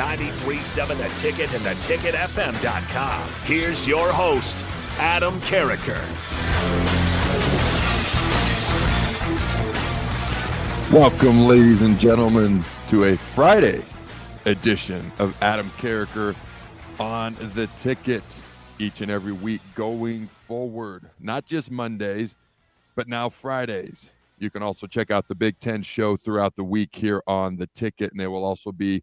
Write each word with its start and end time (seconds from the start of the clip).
93.7 0.00 0.96
The 0.96 1.08
Ticket 1.20 1.52
and 1.52 1.62
theticketfm.com. 1.76 3.28
Here's 3.44 3.86
your 3.86 4.10
host, 4.10 4.64
Adam 4.98 5.34
Carriker. 5.40 6.00
Welcome, 10.90 11.40
ladies 11.40 11.82
and 11.82 11.98
gentlemen, 11.98 12.64
to 12.88 13.04
a 13.04 13.16
Friday 13.18 13.82
edition 14.46 15.12
of 15.18 15.36
Adam 15.42 15.70
Carriker 15.76 16.34
on 16.98 17.34
the 17.54 17.66
ticket 17.80 18.24
each 18.78 19.02
and 19.02 19.10
every 19.10 19.32
week 19.32 19.60
going 19.74 20.28
forward. 20.46 21.10
Not 21.20 21.44
just 21.44 21.70
Mondays, 21.70 22.36
but 22.94 23.06
now 23.06 23.28
Fridays. 23.28 24.08
You 24.38 24.48
can 24.48 24.62
also 24.62 24.86
check 24.86 25.10
out 25.10 25.28
the 25.28 25.34
Big 25.34 25.60
Ten 25.60 25.82
show 25.82 26.16
throughout 26.16 26.56
the 26.56 26.64
week 26.64 26.96
here 26.96 27.22
on 27.26 27.56
the 27.56 27.66
ticket, 27.66 28.12
and 28.12 28.18
they 28.18 28.28
will 28.28 28.44
also 28.46 28.72
be 28.72 29.02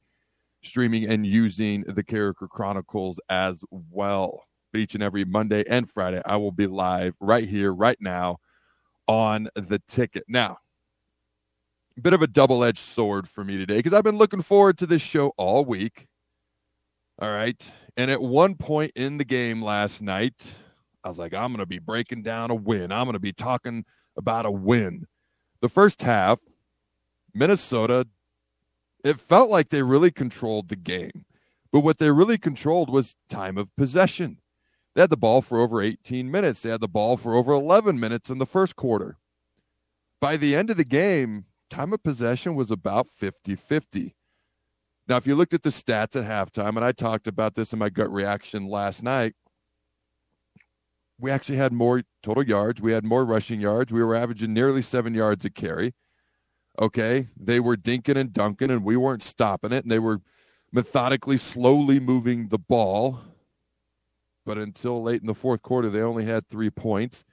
streaming 0.67 1.07
and 1.07 1.25
using 1.25 1.81
the 1.81 2.03
Carriker 2.03 2.49
Chronicles 2.49 3.19
as 3.29 3.61
well. 3.71 4.43
But 4.71 4.79
each 4.79 4.93
and 4.95 5.03
every 5.03 5.25
Monday 5.25 5.63
and 5.67 5.89
Friday, 5.89 6.21
I 6.25 6.37
will 6.37 6.51
be 6.51 6.67
live 6.67 7.15
right 7.19 7.47
here, 7.47 7.73
right 7.73 7.97
now 7.99 8.37
on 9.07 9.49
the 9.55 9.81
ticket. 9.87 10.25
Now, 10.27 10.57
a 11.97 12.01
bit 12.01 12.13
of 12.13 12.21
a 12.21 12.27
double 12.27 12.63
edged 12.63 12.79
sword 12.79 13.27
for 13.27 13.43
me 13.43 13.57
today 13.57 13.77
because 13.77 13.93
I've 13.93 14.03
been 14.03 14.17
looking 14.17 14.41
forward 14.41 14.77
to 14.79 14.85
this 14.85 15.01
show 15.01 15.33
all 15.37 15.65
week. 15.65 16.07
All 17.19 17.31
right. 17.31 17.71
And 17.95 18.11
at 18.11 18.21
one 18.21 18.55
point 18.55 18.91
in 18.95 19.17
the 19.17 19.25
game 19.25 19.63
last 19.63 20.01
night, 20.01 20.51
I 21.03 21.07
was 21.07 21.17
like, 21.17 21.33
I'm 21.33 21.51
going 21.51 21.59
to 21.59 21.65
be 21.65 21.79
breaking 21.79 22.21
down 22.21 22.51
a 22.51 22.55
win. 22.55 22.91
I'm 22.91 23.05
going 23.05 23.13
to 23.13 23.19
be 23.19 23.33
talking 23.33 23.85
about 24.17 24.45
a 24.45 24.51
win. 24.51 25.07
The 25.61 25.69
first 25.69 26.01
half, 26.01 26.39
Minnesota, 27.33 28.07
it 29.03 29.19
felt 29.19 29.49
like 29.49 29.69
they 29.69 29.83
really 29.83 30.11
controlled 30.11 30.69
the 30.69 30.75
game. 30.75 31.25
But 31.71 31.81
what 31.81 31.97
they 31.97 32.11
really 32.11 32.37
controlled 32.37 32.89
was 32.89 33.15
time 33.29 33.57
of 33.57 33.75
possession. 33.75 34.39
They 34.95 35.01
had 35.01 35.09
the 35.09 35.17
ball 35.17 35.41
for 35.41 35.59
over 35.59 35.81
18 35.81 36.31
minutes, 36.31 36.61
they 36.61 36.69
had 36.69 36.81
the 36.81 36.87
ball 36.87 37.17
for 37.17 37.35
over 37.35 37.51
11 37.53 37.99
minutes 37.99 38.29
in 38.29 38.39
the 38.39 38.45
first 38.45 38.75
quarter. 38.75 39.17
By 40.19 40.37
the 40.37 40.55
end 40.55 40.71
of 40.71 40.77
the 40.77 40.83
game, 40.83 41.45
time 41.69 41.93
of 41.93 42.01
possession 42.03 42.55
was 42.55 42.71
about 42.71 43.07
50 43.09 43.55
50. 43.55 44.15
Now, 45.07 45.17
if 45.17 45.27
you 45.27 45.35
looked 45.35 45.53
at 45.53 45.63
the 45.63 45.69
stats 45.69 46.15
at 46.15 46.25
halftime, 46.25 46.75
and 46.75 46.83
I 46.83 46.91
talked 46.91 47.27
about 47.27 47.55
this 47.55 47.71
in 47.71 47.79
my 47.79 47.89
gut 47.89 48.11
reaction 48.11 48.67
last 48.67 49.03
night, 49.03 49.35
we 51.19 51.31
actually 51.31 51.57
had 51.57 51.71
more 51.71 52.03
total 52.21 52.43
yards. 52.43 52.81
We 52.81 52.91
had 52.91 53.05
more 53.05 53.23
rushing 53.25 53.61
yards. 53.61 53.91
We 53.91 54.03
were 54.03 54.15
averaging 54.15 54.53
nearly 54.53 54.81
seven 54.81 55.13
yards 55.13 55.45
a 55.45 55.49
carry. 55.49 55.93
Okay. 56.79 57.29
They 57.37 57.59
were 57.59 57.75
dinking 57.75 58.17
and 58.17 58.31
dunking, 58.31 58.71
and 58.71 58.83
we 58.83 58.97
weren't 58.97 59.23
stopping 59.23 59.71
it. 59.71 59.83
And 59.83 59.91
they 59.91 59.99
were 59.99 60.21
methodically, 60.71 61.37
slowly 61.37 61.99
moving 61.99 62.47
the 62.47 62.59
ball. 62.59 63.19
But 64.45 64.57
until 64.57 65.03
late 65.03 65.21
in 65.21 65.27
the 65.27 65.33
fourth 65.33 65.61
quarter, 65.61 65.89
they 65.89 66.01
only 66.01 66.25
had 66.25 66.47
three 66.47 66.69
points. 66.69 67.23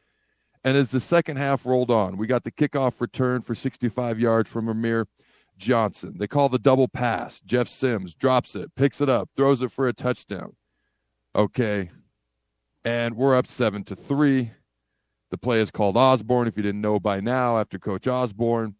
And 0.64 0.76
as 0.76 0.90
the 0.90 1.00
second 1.00 1.36
half 1.36 1.66
rolled 1.66 1.90
on, 1.90 2.16
we 2.16 2.26
got 2.26 2.44
the 2.44 2.50
kickoff 2.50 3.00
return 3.00 3.42
for 3.42 3.54
65 3.54 4.18
yards 4.18 4.48
from 4.48 4.66
Rahmir 4.66 5.06
Johnson. 5.58 6.14
They 6.18 6.26
call 6.26 6.48
the 6.48 6.58
double 6.58 6.88
pass. 6.88 7.40
Jeff 7.44 7.68
Sims 7.68 8.14
drops 8.14 8.56
it, 8.56 8.74
picks 8.74 9.00
it 9.00 9.08
up, 9.08 9.28
throws 9.36 9.62
it 9.62 9.70
for 9.70 9.86
a 9.86 9.92
touchdown. 9.92 10.56
Okay. 11.36 11.90
And 12.84 13.16
we're 13.16 13.36
up 13.36 13.46
seven 13.46 13.84
to 13.84 13.96
three. 13.96 14.52
The 15.30 15.38
play 15.38 15.60
is 15.60 15.70
called 15.70 15.96
Osborne. 15.96 16.48
If 16.48 16.56
you 16.56 16.62
didn't 16.62 16.80
know 16.80 16.98
by 16.98 17.20
now, 17.20 17.58
after 17.58 17.78
Coach 17.78 18.06
Osborne, 18.06 18.76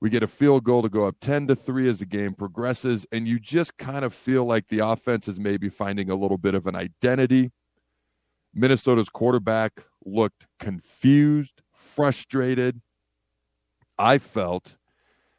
we 0.00 0.10
get 0.10 0.22
a 0.22 0.28
field 0.28 0.64
goal 0.64 0.82
to 0.82 0.88
go 0.88 1.06
up 1.06 1.16
10 1.20 1.46
to 1.48 1.56
3 1.56 1.88
as 1.88 1.98
the 1.98 2.06
game 2.06 2.34
progresses. 2.34 3.06
And 3.12 3.26
you 3.26 3.38
just 3.38 3.76
kind 3.78 4.04
of 4.04 4.12
feel 4.12 4.44
like 4.44 4.68
the 4.68 4.80
offense 4.80 5.26
is 5.28 5.40
maybe 5.40 5.68
finding 5.68 6.10
a 6.10 6.14
little 6.14 6.38
bit 6.38 6.54
of 6.54 6.66
an 6.66 6.76
identity. 6.76 7.50
Minnesota's 8.54 9.08
quarterback 9.08 9.84
looked 10.04 10.46
confused, 10.60 11.62
frustrated. 11.72 12.80
I 13.98 14.18
felt 14.18 14.76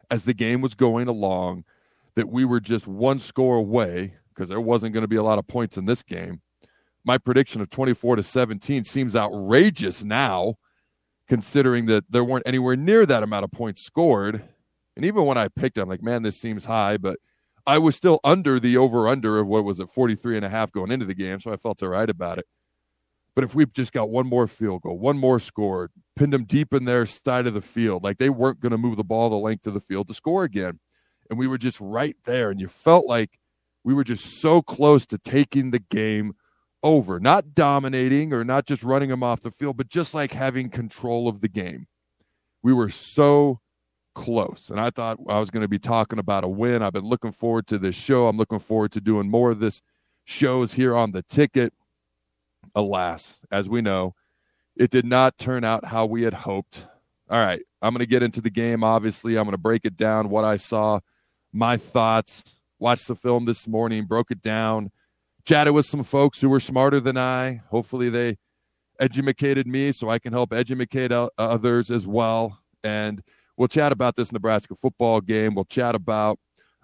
as 0.09 0.23
the 0.23 0.33
game 0.33 0.61
was 0.61 0.73
going 0.73 1.07
along 1.07 1.63
that 2.15 2.29
we 2.29 2.45
were 2.45 2.59
just 2.59 2.87
one 2.87 3.19
score 3.19 3.57
away 3.57 4.15
because 4.29 4.49
there 4.49 4.61
wasn't 4.61 4.93
going 4.93 5.03
to 5.03 5.07
be 5.07 5.15
a 5.15 5.23
lot 5.23 5.39
of 5.39 5.47
points 5.47 5.77
in 5.77 5.85
this 5.85 6.01
game. 6.01 6.41
My 7.05 7.17
prediction 7.17 7.61
of 7.61 7.69
24 7.69 8.17
to 8.17 8.23
17 8.23 8.83
seems 8.85 9.15
outrageous 9.15 10.03
now, 10.03 10.55
considering 11.27 11.85
that 11.87 12.05
there 12.09 12.23
weren't 12.23 12.47
anywhere 12.47 12.75
near 12.75 13.05
that 13.05 13.23
amount 13.23 13.43
of 13.43 13.51
points 13.51 13.81
scored. 13.81 14.41
And 14.95 15.05
even 15.05 15.25
when 15.25 15.37
I 15.37 15.47
picked 15.47 15.77
I'm 15.77 15.89
like, 15.89 16.01
man, 16.01 16.23
this 16.23 16.39
seems 16.39 16.65
high, 16.65 16.97
but 16.97 17.19
I 17.65 17.77
was 17.77 17.95
still 17.95 18.19
under 18.23 18.59
the 18.59 18.77
over 18.77 19.07
under 19.07 19.39
of 19.39 19.47
what 19.47 19.65
was 19.65 19.79
it, 19.79 19.89
43 19.89 20.37
and 20.37 20.45
a 20.45 20.49
half 20.49 20.71
going 20.71 20.91
into 20.91 21.05
the 21.05 21.13
game. 21.13 21.39
So 21.39 21.51
I 21.51 21.57
felt 21.57 21.83
all 21.83 21.89
right 21.89 22.09
about 22.09 22.39
it. 22.39 22.45
But 23.35 23.43
if 23.43 23.53
we 23.53 23.65
just 23.67 23.93
got 23.93 24.09
one 24.09 24.25
more 24.25 24.47
field 24.47 24.81
goal, 24.81 24.97
one 24.97 25.17
more 25.17 25.39
score, 25.39 25.91
pinned 26.15 26.33
them 26.33 26.45
deep 26.45 26.73
in 26.73 26.85
their 26.85 27.05
side 27.05 27.45
of 27.45 27.53
the 27.53 27.61
field, 27.61 28.03
like 28.03 28.17
they 28.17 28.29
weren't 28.29 28.59
going 28.61 28.71
to 28.71 28.79
move 28.79 28.97
the 28.97 29.03
ball 29.03 29.29
the 29.29 29.35
length 29.35 29.67
of 29.67 29.75
the 29.75 29.79
field 29.79 30.07
to 30.07 30.13
score 30.13 30.43
again. 30.43 30.79
And 31.29 31.37
we 31.37 31.47
were 31.47 31.59
just 31.59 31.79
right 31.79 32.15
there. 32.25 32.49
And 32.49 32.59
you 32.59 32.67
felt 32.67 33.05
like 33.05 33.37
we 33.83 33.93
were 33.93 34.03
just 34.03 34.41
so 34.41 34.61
close 34.61 35.05
to 35.07 35.17
taking 35.17 35.69
the 35.69 35.79
game 35.79 36.33
over, 36.87 37.19
not 37.19 37.53
dominating 37.53 38.31
or 38.31 38.45
not 38.45 38.65
just 38.65 38.81
running 38.81 39.09
them 39.09 39.21
off 39.21 39.41
the 39.41 39.51
field, 39.51 39.75
but 39.75 39.89
just 39.89 40.13
like 40.13 40.31
having 40.31 40.69
control 40.69 41.27
of 41.27 41.41
the 41.41 41.49
game. 41.49 41.85
We 42.63 42.73
were 42.73 42.89
so 42.89 43.59
close. 44.15 44.69
And 44.69 44.79
I 44.79 44.89
thought 44.89 45.19
I 45.27 45.39
was 45.39 45.49
going 45.49 45.61
to 45.61 45.67
be 45.67 45.79
talking 45.79 46.17
about 46.17 46.45
a 46.45 46.47
win. 46.47 46.81
I've 46.81 46.93
been 46.93 47.03
looking 47.03 47.33
forward 47.33 47.67
to 47.67 47.77
this 47.77 47.95
show. 47.95 48.27
I'm 48.27 48.37
looking 48.37 48.59
forward 48.59 48.93
to 48.93 49.01
doing 49.01 49.29
more 49.29 49.51
of 49.51 49.59
this 49.59 49.81
shows 50.23 50.73
here 50.73 50.95
on 50.95 51.11
the 51.11 51.23
ticket 51.23 51.73
alas, 52.73 53.41
as 53.51 53.67
we 53.67 53.81
know, 53.81 54.13
it 54.77 54.91
did 54.91 55.05
not 55.05 55.37
turn 55.37 55.63
out 55.63 55.83
how 55.85 56.05
we 56.05 56.21
had 56.21 56.33
hoped. 56.33 56.85
All 57.29 57.39
right, 57.39 57.61
I'm 57.81 57.93
going 57.93 57.99
to 57.99 58.09
get 58.09 58.23
into 58.23 58.39
the 58.39 58.49
game. 58.49 58.83
Obviously, 58.83 59.37
I'm 59.37 59.43
going 59.43 59.53
to 59.53 59.57
break 59.57 59.83
it 59.83 59.97
down, 59.97 60.29
what 60.29 60.45
I 60.45 60.55
saw, 60.57 60.99
my 61.51 61.75
thoughts. 61.75 62.53
Watched 62.79 63.07
the 63.07 63.15
film 63.15 63.45
this 63.45 63.67
morning, 63.67 64.05
broke 64.05 64.29
it 64.29 64.43
down, 64.43 64.91
chatted 65.47 65.73
with 65.73 65.85
some 65.85 66.03
folks 66.03 66.41
who 66.41 66.49
were 66.49 66.59
smarter 66.59 66.99
than 66.99 67.17
I. 67.17 67.61
Hopefully, 67.69 68.09
they 68.09 68.37
educated 68.99 69.65
me 69.65 69.93
so 69.93 70.09
I 70.09 70.19
can 70.19 70.33
help 70.33 70.51
educate 70.51 71.13
uh, 71.13 71.29
others 71.37 71.89
as 71.89 72.05
well. 72.05 72.59
And 72.83 73.23
we'll 73.55 73.69
chat 73.69 73.93
about 73.93 74.17
this 74.17 74.33
Nebraska 74.33 74.75
football 74.75 75.21
game. 75.21 75.55
We'll 75.55 75.65
chat 75.65 75.95
about 75.95 76.37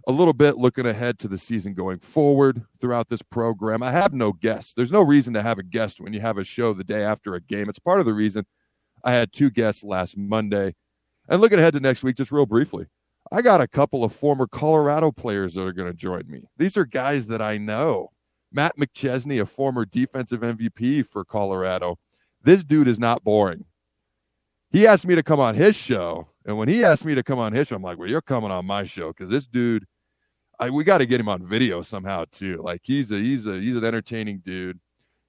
a 0.07 0.13
little 0.13 0.33
bit 0.33 0.57
looking 0.57 0.85
ahead 0.85 1.19
to 1.19 1.27
the 1.27 1.37
season 1.37 1.73
going 1.73 1.99
forward 1.99 2.63
throughout 2.79 3.09
this 3.09 3.21
program. 3.21 3.83
I 3.83 3.91
have 3.91 4.13
no 4.13 4.31
guests. 4.31 4.73
There's 4.73 4.91
no 4.91 5.01
reason 5.01 5.33
to 5.33 5.41
have 5.41 5.59
a 5.59 5.63
guest 5.63 5.99
when 5.99 6.13
you 6.13 6.21
have 6.21 6.37
a 6.37 6.43
show 6.45 6.73
the 6.73 6.85
day 6.85 7.03
after 7.03 7.35
a 7.35 7.41
game. 7.41 7.67
It's 7.67 7.79
part 7.79 7.99
of 7.99 8.05
the 8.05 8.13
reason 8.13 8.45
I 9.03 9.11
had 9.11 9.33
two 9.33 9.49
guests 9.49 9.83
last 9.83 10.17
Monday. 10.17 10.73
And 11.27 11.41
looking 11.41 11.59
ahead 11.59 11.73
to 11.73 11.81
next 11.81 12.03
week, 12.03 12.15
just 12.15 12.31
real 12.31 12.45
briefly, 12.45 12.85
I 13.29 13.41
got 13.41 13.59
a 13.61 13.67
couple 13.67 14.05
of 14.05 14.13
former 14.13 14.47
Colorado 14.47 15.11
players 15.11 15.53
that 15.55 15.63
are 15.63 15.73
going 15.73 15.91
to 15.91 15.97
join 15.97 16.23
me. 16.27 16.43
These 16.57 16.77
are 16.77 16.85
guys 16.85 17.27
that 17.27 17.41
I 17.41 17.57
know. 17.57 18.12
Matt 18.53 18.77
McChesney, 18.77 19.41
a 19.41 19.45
former 19.45 19.85
defensive 19.85 20.41
MVP 20.41 21.05
for 21.05 21.25
Colorado. 21.25 21.97
This 22.43 22.63
dude 22.63 22.87
is 22.87 22.99
not 22.99 23.23
boring. 23.23 23.65
He 24.69 24.87
asked 24.87 25.05
me 25.05 25.15
to 25.15 25.23
come 25.23 25.39
on 25.39 25.55
his 25.55 25.75
show. 25.75 26.27
And 26.45 26.57
when 26.57 26.67
he 26.67 26.83
asked 26.83 27.05
me 27.05 27.15
to 27.15 27.23
come 27.23 27.39
on 27.39 27.53
his 27.53 27.67
show, 27.67 27.75
I'm 27.75 27.83
like, 27.83 27.97
well, 27.97 28.09
you're 28.09 28.21
coming 28.21 28.51
on 28.51 28.65
my 28.65 28.83
show 28.83 29.09
because 29.09 29.29
this 29.29 29.47
dude 29.47 29.85
I, 30.59 30.69
we 30.69 30.83
got 30.83 30.99
to 30.99 31.05
get 31.05 31.19
him 31.19 31.29
on 31.29 31.45
video 31.45 31.81
somehow 31.81 32.25
too. 32.31 32.61
Like 32.63 32.81
he's 32.83 33.11
a 33.11 33.17
he's 33.17 33.47
a 33.47 33.59
he's 33.59 33.75
an 33.75 33.83
entertaining 33.83 34.39
dude. 34.39 34.79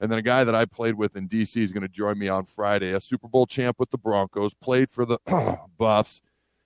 And 0.01 0.11
then 0.11 0.19
a 0.19 0.23
guy 0.23 0.45
that 0.45 0.55
I 0.55 0.65
played 0.65 0.97
with 0.97 1.17
in 1.17 1.29
DC 1.29 1.57
is 1.57 1.73
going 1.73 1.83
to 1.83 1.89
join 1.89 2.19
me 2.19 2.29
on 2.29 2.45
Friday, 2.45 2.93
a 2.93 3.01
Super 3.01 3.29
Bowl 3.29 3.47
champ 3.47 3.77
with 3.79 3.91
the 3.91 3.99
Broncos, 3.99 4.53
played 4.53 4.91
for 4.91 5.07
the 5.07 5.19
Buffs, 5.79 6.21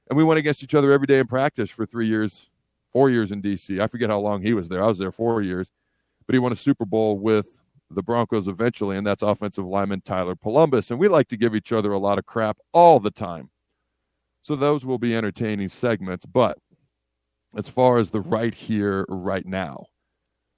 and 0.08 0.16
we 0.16 0.24
went 0.24 0.38
against 0.38 0.62
each 0.62 0.74
other 0.74 0.92
every 0.92 1.06
day 1.06 1.18
in 1.18 1.26
practice 1.26 1.70
for 1.70 1.86
three 1.86 2.08
years, 2.08 2.50
four 2.90 3.10
years 3.10 3.30
in 3.30 3.40
DC. 3.42 3.80
I 3.80 3.86
forget 3.86 4.10
how 4.10 4.18
long 4.18 4.42
he 4.42 4.54
was 4.54 4.68
there. 4.68 4.82
I 4.82 4.86
was 4.86 4.98
there 4.98 5.12
four 5.12 5.42
years, 5.42 5.70
but 6.28 6.34
he 6.34 6.38
won 6.38 6.52
a 6.52 6.56
Super 6.56 6.84
Bowl 6.84 7.18
with 7.18 7.58
the 7.90 8.02
Broncos 8.02 8.48
eventually, 8.48 8.98
and 8.98 9.06
that's 9.06 9.22
offensive 9.22 9.64
lineman 9.64 10.02
Tyler 10.02 10.36
Polumbus. 10.36 10.90
And 10.90 11.00
we 11.00 11.08
like 11.08 11.26
to 11.28 11.38
give 11.38 11.54
each 11.54 11.72
other 11.72 11.90
a 11.90 11.98
lot 11.98 12.18
of 12.18 12.26
crap 12.26 12.58
all 12.74 13.00
the 13.00 13.10
time. 13.10 13.48
So 14.42 14.54
those 14.54 14.84
will 14.84 14.98
be 14.98 15.16
entertaining 15.16 15.70
segments, 15.70 16.26
but 16.26 16.58
as 17.56 17.66
far 17.66 17.96
as 17.96 18.10
the 18.10 18.20
right 18.20 18.54
here, 18.54 19.06
right 19.08 19.46
now. 19.46 19.86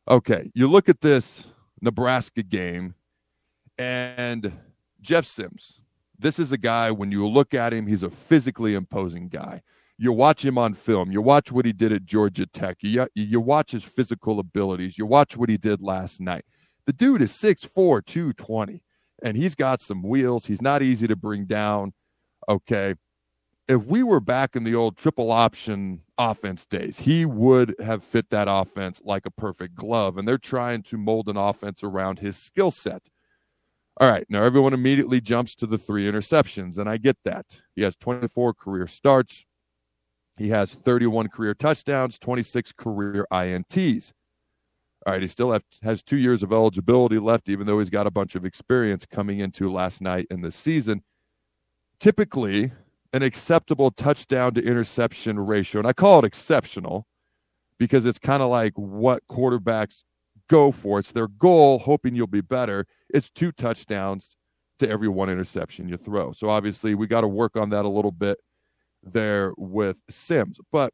Okay, 0.08 0.50
you 0.54 0.66
look 0.66 0.88
at 0.88 1.02
this 1.02 1.46
Nebraska 1.80 2.42
game 2.42 2.96
and 3.78 4.52
Jeff 5.00 5.24
Sims. 5.24 5.80
This 6.18 6.40
is 6.40 6.50
a 6.50 6.58
guy, 6.58 6.90
when 6.90 7.12
you 7.12 7.26
look 7.28 7.54
at 7.54 7.72
him, 7.72 7.86
he's 7.86 8.02
a 8.02 8.10
physically 8.10 8.74
imposing 8.74 9.28
guy. 9.28 9.62
You 10.00 10.12
watch 10.12 10.44
him 10.44 10.56
on 10.56 10.74
film. 10.74 11.12
You 11.12 11.20
watch 11.20 11.52
what 11.52 11.66
he 11.66 11.72
did 11.72 11.92
at 11.92 12.06
Georgia 12.06 12.46
Tech. 12.46 12.78
You, 12.80 13.06
you 13.14 13.40
watch 13.40 13.72
his 13.72 13.84
physical 13.84 14.40
abilities. 14.40 14.96
You 14.96 15.06
watch 15.06 15.36
what 15.36 15.48
he 15.48 15.56
did 15.56 15.82
last 15.82 16.20
night. 16.20 16.44
The 16.86 16.92
dude 16.92 17.22
is 17.22 17.32
6'4, 17.32 18.04
220, 18.06 18.82
and 19.22 19.36
he's 19.36 19.54
got 19.54 19.82
some 19.82 20.02
wheels. 20.02 20.46
He's 20.46 20.62
not 20.62 20.82
easy 20.82 21.06
to 21.06 21.16
bring 21.16 21.44
down. 21.44 21.92
Okay 22.48 22.94
if 23.70 23.84
we 23.84 24.02
were 24.02 24.18
back 24.18 24.56
in 24.56 24.64
the 24.64 24.74
old 24.74 24.96
triple 24.96 25.30
option 25.30 26.00
offense 26.18 26.66
days, 26.66 26.98
he 26.98 27.24
would 27.24 27.76
have 27.78 28.02
fit 28.02 28.28
that 28.30 28.48
offense 28.50 29.00
like 29.04 29.26
a 29.26 29.30
perfect 29.30 29.76
glove. 29.76 30.18
And 30.18 30.26
they're 30.26 30.38
trying 30.38 30.82
to 30.84 30.98
mold 30.98 31.28
an 31.28 31.36
offense 31.36 31.84
around 31.84 32.18
his 32.18 32.36
skill 32.36 32.72
set. 32.72 33.08
All 34.00 34.10
right, 34.10 34.26
now 34.28 34.42
everyone 34.42 34.74
immediately 34.74 35.20
jumps 35.20 35.54
to 35.56 35.68
the 35.68 35.78
three 35.78 36.10
interceptions, 36.10 36.78
and 36.78 36.88
I 36.88 36.96
get 36.96 37.16
that. 37.24 37.60
He 37.76 37.82
has 37.82 37.94
24 37.94 38.54
career 38.54 38.88
starts, 38.88 39.46
he 40.40 40.48
has 40.48 40.72
31 40.72 41.28
career 41.28 41.52
touchdowns, 41.52 42.18
26 42.18 42.72
career 42.72 43.26
INTs. 43.30 44.12
All 45.04 45.12
right, 45.12 45.20
he 45.20 45.28
still 45.28 45.52
have, 45.52 45.62
has 45.82 46.02
two 46.02 46.16
years 46.16 46.42
of 46.42 46.50
eligibility 46.50 47.18
left, 47.18 47.50
even 47.50 47.66
though 47.66 47.78
he's 47.78 47.90
got 47.90 48.06
a 48.06 48.10
bunch 48.10 48.36
of 48.36 48.46
experience 48.46 49.04
coming 49.04 49.40
into 49.40 49.70
last 49.70 50.00
night 50.00 50.26
in 50.30 50.40
the 50.40 50.50
season. 50.50 51.02
Typically, 51.98 52.72
an 53.12 53.22
acceptable 53.22 53.90
touchdown 53.90 54.54
to 54.54 54.64
interception 54.64 55.38
ratio. 55.38 55.80
And 55.80 55.86
I 55.86 55.92
call 55.92 56.20
it 56.20 56.24
exceptional 56.24 57.06
because 57.78 58.06
it's 58.06 58.18
kind 58.18 58.42
of 58.42 58.48
like 58.48 58.72
what 58.76 59.22
quarterbacks 59.30 60.04
go 60.48 60.72
for. 60.72 61.00
It's 61.00 61.12
their 61.12 61.28
goal, 61.28 61.80
hoping 61.80 62.14
you'll 62.14 62.26
be 62.26 62.40
better. 62.40 62.86
It's 63.10 63.28
two 63.28 63.52
touchdowns 63.52 64.30
to 64.78 64.88
every 64.88 65.08
one 65.08 65.28
interception 65.28 65.86
you 65.86 65.98
throw. 65.98 66.32
So 66.32 66.48
obviously, 66.48 66.94
we 66.94 67.06
got 67.06 67.20
to 67.20 67.28
work 67.28 67.58
on 67.58 67.68
that 67.70 67.84
a 67.84 67.88
little 67.90 68.10
bit 68.10 68.38
there 69.02 69.52
with 69.56 69.96
Sims. 70.08 70.58
But 70.70 70.92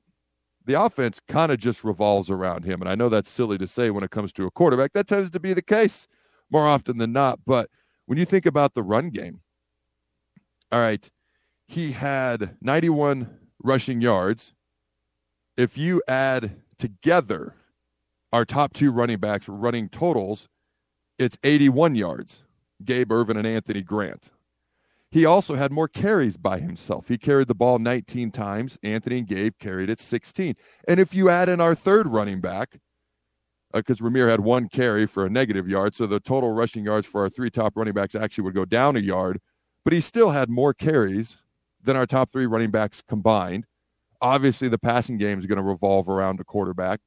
the 0.64 0.80
offense 0.80 1.20
kind 1.28 1.52
of 1.52 1.58
just 1.58 1.84
revolves 1.84 2.30
around 2.30 2.64
him. 2.64 2.80
And 2.80 2.88
I 2.88 2.94
know 2.94 3.08
that's 3.08 3.30
silly 3.30 3.56
to 3.58 3.66
say 3.66 3.90
when 3.90 4.04
it 4.04 4.10
comes 4.10 4.32
to 4.34 4.46
a 4.46 4.50
quarterback. 4.50 4.92
That 4.92 5.06
tends 5.06 5.30
to 5.30 5.40
be 5.40 5.52
the 5.52 5.62
case 5.62 6.08
more 6.50 6.66
often 6.66 6.98
than 6.98 7.12
not. 7.12 7.40
But 7.46 7.70
when 8.06 8.18
you 8.18 8.24
think 8.24 8.46
about 8.46 8.74
the 8.74 8.82
run 8.82 9.10
game, 9.10 9.40
all 10.72 10.80
right, 10.80 11.08
he 11.68 11.92
had 11.92 12.56
91 12.60 13.38
rushing 13.62 14.00
yards. 14.00 14.54
If 15.56 15.78
you 15.78 16.02
add 16.08 16.56
together 16.78 17.54
our 18.32 18.44
top 18.44 18.72
two 18.72 18.90
running 18.90 19.18
backs 19.18 19.48
running 19.48 19.88
totals, 19.88 20.48
it's 21.18 21.38
81 21.42 21.94
yards. 21.94 22.42
Gabe 22.84 23.10
Ervin 23.10 23.36
and 23.36 23.46
Anthony 23.46 23.82
Grant. 23.82 24.30
He 25.10 25.24
also 25.24 25.54
had 25.54 25.72
more 25.72 25.88
carries 25.88 26.36
by 26.36 26.58
himself. 26.58 27.08
He 27.08 27.16
carried 27.16 27.48
the 27.48 27.54
ball 27.54 27.78
19 27.78 28.30
times. 28.32 28.78
Anthony 28.82 29.18
and 29.18 29.26
Gabe 29.26 29.54
carried 29.58 29.88
it 29.88 30.00
16. 30.00 30.54
And 30.88 31.00
if 31.00 31.14
you 31.14 31.28
add 31.28 31.48
in 31.48 31.60
our 31.60 31.74
third 31.74 32.08
running 32.08 32.40
back, 32.40 32.80
because 33.72 34.00
uh, 34.00 34.04
Rahmir 34.04 34.28
had 34.28 34.40
one 34.40 34.68
carry 34.68 35.06
for 35.06 35.24
a 35.24 35.30
negative 35.30 35.68
yard, 35.68 35.94
so 35.94 36.06
the 36.06 36.20
total 36.20 36.50
rushing 36.52 36.84
yards 36.84 37.06
for 37.06 37.22
our 37.22 37.28
three 37.28 37.50
top 37.50 37.76
running 37.76 37.94
backs 37.94 38.14
actually 38.14 38.44
would 38.44 38.54
go 38.54 38.64
down 38.64 38.96
a 38.96 39.00
yard, 39.00 39.40
but 39.84 39.92
he 39.92 40.00
still 40.00 40.30
had 40.30 40.48
more 40.48 40.74
carries 40.74 41.38
than 41.82 41.96
our 41.96 42.06
top 42.06 42.30
three 42.30 42.46
running 42.46 42.70
backs 42.70 43.02
combined. 43.06 43.66
Obviously, 44.20 44.68
the 44.68 44.78
passing 44.78 45.18
game 45.18 45.38
is 45.38 45.46
going 45.46 45.58
to 45.58 45.62
revolve 45.62 46.08
around 46.08 46.40
a 46.40 46.44
quarterback. 46.44 47.00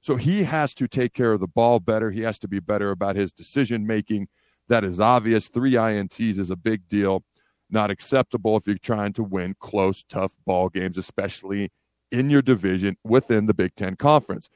So 0.00 0.16
he 0.16 0.44
has 0.44 0.72
to 0.74 0.88
take 0.88 1.12
care 1.12 1.32
of 1.32 1.40
the 1.40 1.48
ball 1.48 1.80
better. 1.80 2.10
He 2.10 2.22
has 2.22 2.38
to 2.40 2.48
be 2.48 2.60
better 2.60 2.90
about 2.90 3.16
his 3.16 3.32
decision 3.32 3.86
making. 3.86 4.28
That 4.68 4.84
is 4.84 5.00
obvious. 5.00 5.48
Three 5.48 5.72
INTs 5.72 6.38
is 6.38 6.50
a 6.50 6.56
big 6.56 6.88
deal. 6.88 7.22
Not 7.70 7.90
acceptable 7.90 8.56
if 8.56 8.66
you're 8.66 8.76
trying 8.78 9.12
to 9.14 9.22
win 9.22 9.54
close, 9.60 10.04
tough 10.08 10.32
ball 10.44 10.68
games, 10.68 10.98
especially 10.98 11.70
in 12.10 12.30
your 12.30 12.42
division 12.42 12.96
within 13.04 13.46
the 13.46 13.54
Big 13.54 13.74
Ten 13.76 13.96
Conference. 13.96 14.50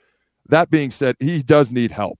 That 0.48 0.70
being 0.70 0.90
said, 0.90 1.16
he 1.20 1.42
does 1.42 1.70
need 1.70 1.90
help. 1.90 2.18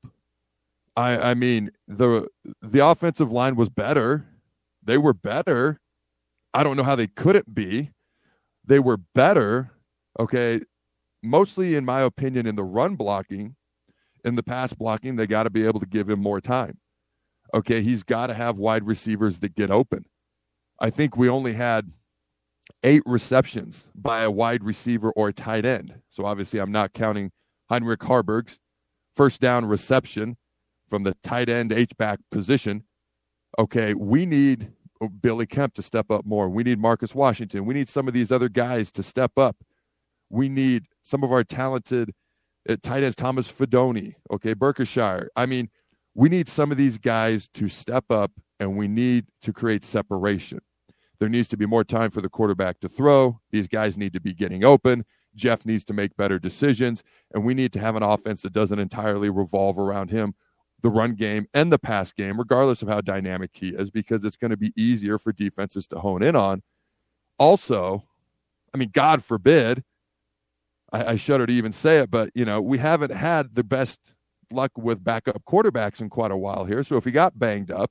I, 0.96 1.30
I 1.30 1.34
mean, 1.34 1.70
the 1.88 2.28
the 2.62 2.86
offensive 2.86 3.32
line 3.32 3.56
was 3.56 3.68
better. 3.68 4.26
They 4.82 4.98
were 4.98 5.14
better. 5.14 5.80
I 6.52 6.62
don't 6.62 6.76
know 6.76 6.84
how 6.84 6.94
they 6.94 7.08
couldn't 7.08 7.52
be. 7.54 7.90
They 8.64 8.78
were 8.78 8.96
better, 8.96 9.72
okay, 10.18 10.60
mostly 11.22 11.74
in 11.74 11.84
my 11.84 12.00
opinion 12.00 12.46
in 12.46 12.54
the 12.54 12.64
run 12.64 12.94
blocking, 12.94 13.56
in 14.24 14.36
the 14.36 14.42
pass 14.42 14.72
blocking, 14.72 15.16
they 15.16 15.26
got 15.26 15.42
to 15.42 15.50
be 15.50 15.66
able 15.66 15.80
to 15.80 15.86
give 15.86 16.08
him 16.08 16.20
more 16.20 16.40
time. 16.40 16.78
Okay, 17.52 17.82
he's 17.82 18.02
got 18.02 18.28
to 18.28 18.34
have 18.34 18.56
wide 18.56 18.86
receivers 18.86 19.38
that 19.40 19.54
get 19.54 19.70
open. 19.70 20.06
I 20.80 20.90
think 20.90 21.16
we 21.16 21.28
only 21.28 21.52
had 21.52 21.92
eight 22.82 23.02
receptions 23.06 23.86
by 23.94 24.22
a 24.22 24.30
wide 24.30 24.64
receiver 24.64 25.10
or 25.12 25.28
a 25.28 25.32
tight 25.32 25.64
end. 25.64 25.94
So 26.10 26.24
obviously, 26.24 26.60
I'm 26.60 26.72
not 26.72 26.92
counting 26.92 27.30
Heinrich 27.68 28.00
Haarberg's 28.00 28.58
first 29.16 29.40
down 29.40 29.64
reception 29.64 30.36
from 30.90 31.02
the 31.04 31.16
tight 31.22 31.48
end 31.48 31.72
H 31.72 31.96
back 31.96 32.18
position. 32.30 32.84
Okay, 33.58 33.94
we 33.94 34.26
need 34.26 34.72
Billy 35.20 35.46
Kemp 35.46 35.74
to 35.74 35.82
step 35.82 36.10
up 36.10 36.24
more. 36.24 36.48
We 36.48 36.62
need 36.62 36.78
Marcus 36.78 37.14
Washington. 37.14 37.64
We 37.66 37.74
need 37.74 37.88
some 37.88 38.08
of 38.08 38.14
these 38.14 38.32
other 38.32 38.48
guys 38.48 38.90
to 38.92 39.02
step 39.02 39.32
up. 39.36 39.56
We 40.30 40.48
need 40.48 40.84
some 41.02 41.22
of 41.22 41.32
our 41.32 41.44
talented 41.44 42.12
uh, 42.68 42.76
tight 42.82 43.02
ends, 43.02 43.16
Thomas 43.16 43.50
Fidone, 43.50 44.14
okay, 44.32 44.54
Berkshire. 44.54 45.28
I 45.36 45.46
mean, 45.46 45.68
we 46.14 46.28
need 46.28 46.48
some 46.48 46.70
of 46.70 46.76
these 46.76 46.98
guys 46.98 47.48
to 47.54 47.68
step 47.68 48.04
up 48.10 48.32
and 48.64 48.76
we 48.76 48.88
need 48.88 49.26
to 49.42 49.52
create 49.52 49.84
separation. 49.84 50.60
There 51.20 51.28
needs 51.28 51.48
to 51.48 51.56
be 51.56 51.66
more 51.66 51.84
time 51.84 52.10
for 52.10 52.20
the 52.20 52.28
quarterback 52.28 52.80
to 52.80 52.88
throw. 52.88 53.40
These 53.52 53.68
guys 53.68 53.96
need 53.96 54.12
to 54.14 54.20
be 54.20 54.34
getting 54.34 54.64
open. 54.64 55.04
Jeff 55.36 55.64
needs 55.64 55.84
to 55.84 55.94
make 55.94 56.16
better 56.16 56.38
decisions, 56.38 57.02
and 57.32 57.44
we 57.44 57.54
need 57.54 57.72
to 57.74 57.80
have 57.80 57.96
an 57.96 58.02
offense 58.02 58.42
that 58.42 58.52
doesn't 58.52 58.78
entirely 58.78 59.30
revolve 59.30 59.78
around 59.78 60.10
him 60.10 60.34
the 60.82 60.90
run 60.90 61.14
game 61.14 61.46
and 61.54 61.72
the 61.72 61.78
pass 61.78 62.12
game, 62.12 62.38
regardless 62.38 62.82
of 62.82 62.88
how 62.88 63.00
dynamic 63.00 63.50
he 63.54 63.70
is, 63.70 63.90
because 63.90 64.24
it's 64.24 64.36
going 64.36 64.50
to 64.50 64.56
be 64.56 64.72
easier 64.76 65.18
for 65.18 65.32
defenses 65.32 65.86
to 65.88 65.98
hone 65.98 66.22
in 66.22 66.36
on. 66.36 66.62
Also, 67.38 68.04
I 68.74 68.76
mean, 68.76 68.90
God 68.92 69.24
forbid, 69.24 69.82
I, 70.92 71.12
I 71.12 71.16
shudder 71.16 71.46
to 71.46 71.52
even 71.52 71.72
say 71.72 72.00
it, 72.00 72.10
but 72.10 72.30
you 72.34 72.44
know, 72.44 72.60
we 72.60 72.76
haven't 72.76 73.12
had 73.12 73.54
the 73.54 73.64
best 73.64 73.98
luck 74.52 74.72
with 74.76 75.02
backup 75.02 75.42
quarterbacks 75.48 76.02
in 76.02 76.10
quite 76.10 76.30
a 76.30 76.36
while 76.36 76.66
here. 76.66 76.84
So 76.84 76.96
if 76.96 77.04
he 77.04 77.10
got 77.10 77.38
banged 77.38 77.70
up, 77.70 77.90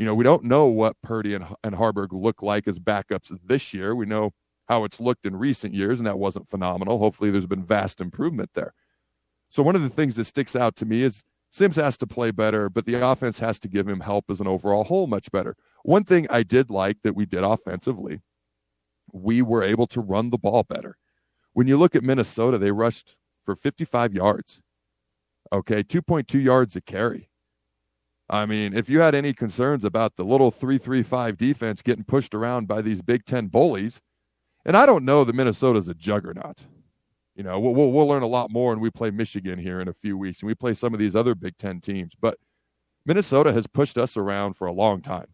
you 0.00 0.06
know, 0.06 0.14
we 0.14 0.24
don't 0.24 0.44
know 0.44 0.64
what 0.64 0.96
Purdy 1.02 1.34
and, 1.34 1.44
and 1.62 1.74
Haarberg 1.74 2.08
look 2.12 2.40
like 2.40 2.66
as 2.66 2.78
backups 2.78 3.38
this 3.44 3.74
year. 3.74 3.94
We 3.94 4.06
know 4.06 4.30
how 4.66 4.84
it's 4.84 4.98
looked 4.98 5.26
in 5.26 5.36
recent 5.36 5.74
years, 5.74 6.00
and 6.00 6.06
that 6.06 6.18
wasn't 6.18 6.48
phenomenal. 6.48 6.98
Hopefully, 6.98 7.30
there's 7.30 7.46
been 7.46 7.66
vast 7.66 8.00
improvement 8.00 8.48
there. 8.54 8.72
So 9.50 9.62
one 9.62 9.76
of 9.76 9.82
the 9.82 9.90
things 9.90 10.16
that 10.16 10.24
sticks 10.24 10.56
out 10.56 10.74
to 10.76 10.86
me 10.86 11.02
is 11.02 11.22
Sims 11.50 11.76
has 11.76 11.98
to 11.98 12.06
play 12.06 12.30
better, 12.30 12.70
but 12.70 12.86
the 12.86 12.94
offense 12.94 13.40
has 13.40 13.58
to 13.60 13.68
give 13.68 13.86
him 13.86 14.00
help 14.00 14.30
as 14.30 14.40
an 14.40 14.48
overall 14.48 14.84
whole 14.84 15.06
much 15.06 15.30
better. 15.30 15.54
One 15.82 16.04
thing 16.04 16.26
I 16.30 16.44
did 16.44 16.70
like 16.70 17.02
that 17.02 17.14
we 17.14 17.26
did 17.26 17.44
offensively, 17.44 18.22
we 19.12 19.42
were 19.42 19.62
able 19.62 19.86
to 19.88 20.00
run 20.00 20.30
the 20.30 20.38
ball 20.38 20.62
better. 20.62 20.96
When 21.52 21.66
you 21.66 21.76
look 21.76 21.94
at 21.94 22.04
Minnesota, 22.04 22.56
they 22.56 22.70
rushed 22.70 23.16
for 23.44 23.54
55 23.54 24.14
yards. 24.14 24.62
Okay, 25.52 25.82
2.2 25.82 26.42
yards 26.42 26.74
a 26.74 26.80
carry. 26.80 27.29
I 28.30 28.46
mean, 28.46 28.74
if 28.74 28.88
you 28.88 29.00
had 29.00 29.16
any 29.16 29.32
concerns 29.32 29.84
about 29.84 30.14
the 30.16 30.24
little 30.24 30.52
335 30.52 31.36
defense 31.36 31.82
getting 31.82 32.04
pushed 32.04 32.32
around 32.32 32.68
by 32.68 32.80
these 32.80 33.02
Big 33.02 33.24
Ten 33.24 33.48
bullies, 33.48 34.00
and 34.64 34.76
I 34.76 34.86
don't 34.86 35.04
know 35.04 35.24
that 35.24 35.34
Minnesota's 35.34 35.88
a 35.88 35.94
juggernaut. 35.94 36.62
You 37.34 37.42
know, 37.42 37.58
we'll, 37.58 37.74
we'll, 37.74 38.06
learn 38.06 38.22
a 38.22 38.28
lot 38.28 38.50
more 38.50 38.70
when 38.70 38.80
we 38.80 38.90
play 38.90 39.10
Michigan 39.10 39.58
here 39.58 39.80
in 39.80 39.88
a 39.88 39.94
few 39.94 40.16
weeks 40.16 40.40
and 40.40 40.46
we 40.46 40.54
play 40.54 40.74
some 40.74 40.92
of 40.92 41.00
these 41.00 41.16
other 41.16 41.34
Big 41.34 41.56
Ten 41.56 41.80
teams. 41.80 42.12
But 42.20 42.38
Minnesota 43.06 43.52
has 43.52 43.66
pushed 43.66 43.98
us 43.98 44.16
around 44.16 44.54
for 44.54 44.66
a 44.66 44.72
long 44.72 45.00
time. 45.00 45.28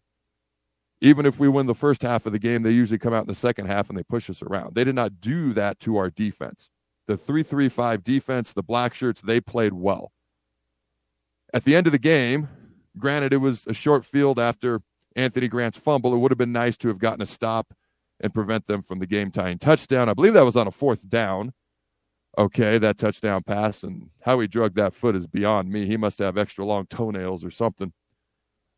Even 1.01 1.27
if 1.27 1.39
we 1.39 1.49
win 1.49 1.67
the 1.67 1.75
first 1.75 2.03
half 2.03 2.25
of 2.25 2.33
the 2.33 2.39
game, 2.39 2.63
they 2.63 2.71
usually 2.71 2.99
come 2.99 3.13
out 3.13 3.25
in 3.25 3.29
the 3.29 3.35
second 3.35 3.67
half 3.67 3.89
and 3.91 3.99
they 3.99 4.05
push 4.05 4.31
us 4.31 4.41
around. 4.41 4.75
They 4.75 4.85
did 4.85 4.95
not 4.95 5.21
do 5.21 5.53
that 5.53 5.81
to 5.81 5.97
our 5.97 6.11
defense. 6.11 6.71
The 7.07 7.17
335 7.17 8.03
defense, 8.03 8.53
the 8.53 8.63
black 8.63 8.95
shirts, 8.95 9.21
they 9.21 9.41
played 9.41 9.75
well. 9.75 10.13
At 11.53 11.65
the 11.65 11.77
end 11.77 11.87
of 11.87 11.93
the 11.93 11.99
game, 11.99 12.49
granted, 12.99 13.33
it 13.33 13.39
was 13.39 13.67
a 13.67 13.75
short 13.75 14.05
field 14.05 14.39
after 14.39 14.81
Anthony 15.15 15.49
Grant's 15.49 15.79
fumble. 15.79 16.15
It 16.15 16.19
would 16.19 16.31
have 16.31 16.39
been 16.39 16.53
nice 16.53 16.77
to 16.79 16.89
have 16.89 16.99
gotten 16.99 17.23
a 17.23 17.27
stop 17.27 17.75
and 18.21 18.35
prevent 18.35 18.67
them 18.67 18.83
from 18.83 18.99
the 18.99 19.07
game 19.07 19.31
tying 19.31 19.59
touchdown. 19.59 20.09
I 20.09 20.15
believe 20.15 20.35
that 20.35 20.45
was 20.45 20.57
on 20.57 20.67
a 20.67 20.71
fourth 20.71 21.09
down. 21.09 21.53
Okay, 22.39 22.77
that 22.79 22.99
touchdown 22.99 23.43
pass 23.43 23.83
and 23.83 24.11
how 24.21 24.39
he 24.41 24.47
drug 24.47 24.75
that 24.75 24.93
foot 24.93 25.17
is 25.17 25.27
beyond 25.27 25.71
me. 25.71 25.87
He 25.87 25.97
must 25.97 26.19
have 26.19 26.37
extra 26.37 26.67
long 26.67 26.87
toenails 26.87 27.45
or 27.45 27.51
something. 27.51 27.93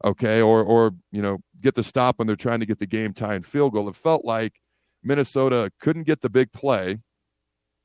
Okay, 0.04 0.40
or 0.40 0.62
or 0.62 0.92
you 1.10 1.20
know, 1.20 1.38
get 1.60 1.74
the 1.74 1.82
stop 1.82 2.18
when 2.18 2.28
they're 2.28 2.36
trying 2.36 2.60
to 2.60 2.66
get 2.66 2.78
the 2.78 2.86
game 2.86 3.12
tying 3.12 3.42
field 3.42 3.72
goal. 3.72 3.88
It 3.88 3.96
felt 3.96 4.24
like 4.24 4.60
Minnesota 5.02 5.72
couldn't 5.80 6.04
get 6.04 6.20
the 6.20 6.30
big 6.30 6.52
play. 6.52 6.98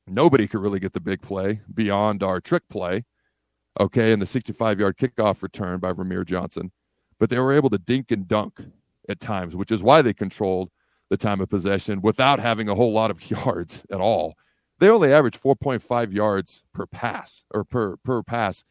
Nobody 0.06 0.48
could 0.48 0.62
really 0.62 0.80
get 0.80 0.94
the 0.94 1.00
big 1.00 1.22
play 1.22 1.62
beyond 1.74 2.22
our 2.22 2.40
trick 2.40 2.64
play. 2.70 3.04
Okay, 3.80 4.14
and 4.14 4.22
the 4.22 4.26
65 4.26 4.80
yard 4.80 4.98
kickoff 4.98 5.42
return 5.42 5.80
by 5.80 5.92
Rahmir 5.94 6.26
Johnson. 6.26 6.72
But 7.20 7.30
they 7.30 7.40
were 7.40 7.54
able 7.54 7.70
to 7.72 7.78
dink 7.78 8.12
and 8.12 8.28
dunk 8.28 8.60
at 9.10 9.20
times, 9.20 9.56
which 9.56 9.72
is 9.72 9.82
why 9.82 10.02
they 10.02 10.14
controlled 10.14 10.70
the 11.10 11.18
time 11.18 11.42
of 11.42 11.50
possession 11.50 12.02
without 12.02 12.40
having 12.40 12.70
a 12.70 12.76
whole 12.76 12.92
lot 12.92 13.12
of 13.12 13.30
yards 13.32 13.84
at 13.92 14.00
all. 14.00 14.36
They 14.80 14.90
only 14.90 15.14
averaged 15.14 15.42
4.5 15.42 16.14
yards 16.14 16.64
per 16.74 16.86
pass 16.86 17.44
or 17.54 17.64
per 17.64 17.98
per 17.98 18.22
pass 18.24 18.66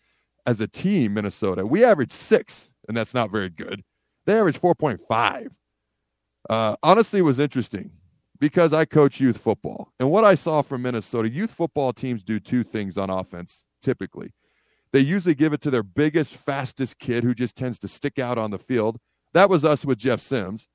as 0.47 0.61
a 0.61 0.69
team, 0.69 1.15
Minnesota. 1.15 1.65
We 1.65 1.85
averaged 1.85 2.13
six, 2.13 2.71
and 2.89 2.97
that's 2.97 3.15
not 3.15 3.31
very 3.31 3.49
good. 3.49 3.83
They 4.27 4.39
averaged 4.39 4.61
4.5. 4.61 5.49
Uh, 6.51 6.77
honestly, 6.83 7.23
was 7.23 7.39
interesting 7.39 7.93
because 8.41 8.73
I 8.73 8.85
coach 8.85 9.21
youth 9.21 9.39
football. 9.39 9.93
And 10.01 10.11
what 10.11 10.25
I 10.25 10.35
saw 10.35 10.63
from 10.63 10.83
Minnesota, 10.83 11.29
youth 11.29 11.53
football 11.53 11.93
teams 11.93 12.25
do 12.25 12.41
two 12.41 12.65
things 12.65 12.99
on 12.99 13.09
offense 13.09 13.65
typically. 13.83 14.33
They 14.93 15.01
usually 15.01 15.35
give 15.35 15.53
it 15.53 15.63
to 15.63 15.71
their 15.71 15.83
biggest, 15.83 16.35
fastest 16.35 16.99
kid 16.99 17.25
who 17.25 17.35
just 17.35 17.57
tends 17.57 17.79
to 17.81 17.89
stick 17.89 18.19
out 18.19 18.39
on 18.39 18.51
the 18.51 18.59
field. 18.59 18.99
That 19.33 19.49
was 19.49 19.65
us 19.65 19.87
with 19.87 19.99
Jeff 19.99 20.21
Sims. 20.21 20.69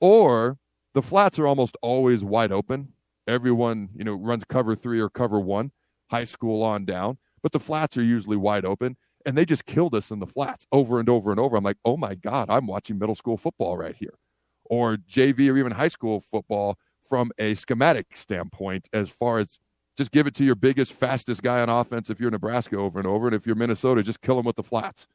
Or 0.00 0.58
the 0.94 1.02
flats 1.02 1.38
are 1.38 1.46
almost 1.46 1.76
always 1.82 2.24
wide 2.24 2.52
open. 2.52 2.92
Everyone, 3.26 3.88
you 3.94 4.04
know, 4.04 4.14
runs 4.14 4.44
cover 4.44 4.76
three 4.76 5.00
or 5.00 5.10
cover 5.10 5.40
one, 5.40 5.72
high 6.10 6.24
school 6.24 6.62
on 6.62 6.84
down, 6.84 7.18
but 7.42 7.50
the 7.50 7.58
flats 7.58 7.96
are 7.96 8.04
usually 8.04 8.36
wide 8.36 8.64
open. 8.64 8.96
And 9.24 9.36
they 9.36 9.44
just 9.44 9.66
killed 9.66 9.96
us 9.96 10.12
in 10.12 10.20
the 10.20 10.26
flats 10.26 10.64
over 10.70 11.00
and 11.00 11.08
over 11.08 11.32
and 11.32 11.40
over. 11.40 11.56
I'm 11.56 11.64
like, 11.64 11.78
oh 11.84 11.96
my 11.96 12.14
God, 12.14 12.48
I'm 12.48 12.68
watching 12.68 12.98
middle 12.98 13.16
school 13.16 13.36
football 13.36 13.76
right 13.76 13.96
here. 13.96 14.14
Or 14.66 14.96
JV 14.96 15.50
or 15.52 15.56
even 15.56 15.72
high 15.72 15.88
school 15.88 16.20
football 16.20 16.78
from 17.08 17.32
a 17.38 17.54
schematic 17.54 18.16
standpoint, 18.16 18.88
as 18.92 19.10
far 19.10 19.40
as 19.40 19.58
just 19.96 20.10
give 20.10 20.26
it 20.26 20.34
to 20.34 20.44
your 20.44 20.54
biggest, 20.54 20.92
fastest 20.92 21.42
guy 21.42 21.60
on 21.60 21.68
offense 21.68 22.10
if 22.10 22.20
you're 22.20 22.30
Nebraska 22.30 22.76
over 22.76 22.98
and 22.98 23.06
over. 23.06 23.26
And 23.26 23.34
if 23.34 23.46
you're 23.46 23.56
Minnesota, 23.56 24.02
just 24.02 24.20
kill 24.20 24.38
him 24.38 24.44
with 24.44 24.56
the 24.56 24.62
flats 24.62 25.08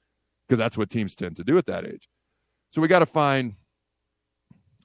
because 0.48 0.58
that's 0.58 0.78
what 0.78 0.90
teams 0.90 1.16
tend 1.16 1.36
to 1.38 1.44
do 1.44 1.58
at 1.58 1.66
that 1.68 1.86
age. 1.86 2.10
So 2.72 2.82
we 2.82 2.88
got 2.88 3.00
to 3.00 3.06
find 3.06 3.56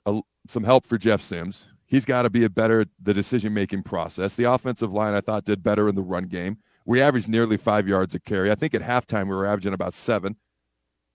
a, 0.05 0.21
some 0.49 0.65
help 0.65 0.85
for 0.87 0.99
Jeff 0.99 1.23
Sims. 1.23 1.67
He's 1.87 2.05
got 2.05 2.23
to 2.23 2.31
be 2.31 2.45
a 2.45 2.51
better 2.51 2.87
the 3.01 3.15
decision 3.15 3.55
making 3.55 3.85
process. 3.85 4.35
The 4.35 4.45
offensive 4.45 4.93
line 4.93 5.15
I 5.15 5.21
thought 5.21 5.45
did 5.45 5.63
better 5.63 5.89
in 5.89 5.95
the 5.95 6.03
run 6.03 6.25
game. 6.25 6.59
We 6.85 7.01
averaged 7.01 7.29
nearly 7.29 7.57
five 7.57 7.89
yards 7.89 8.15
a 8.15 8.21
carry. 8.21 8.51
I 8.51 8.55
think 8.55 8.75
at 8.75 8.83
halftime 8.83 9.25
we 9.25 9.35
were 9.35 9.47
averaging 9.47 9.73
about 9.73 9.95
seven. 9.95 10.37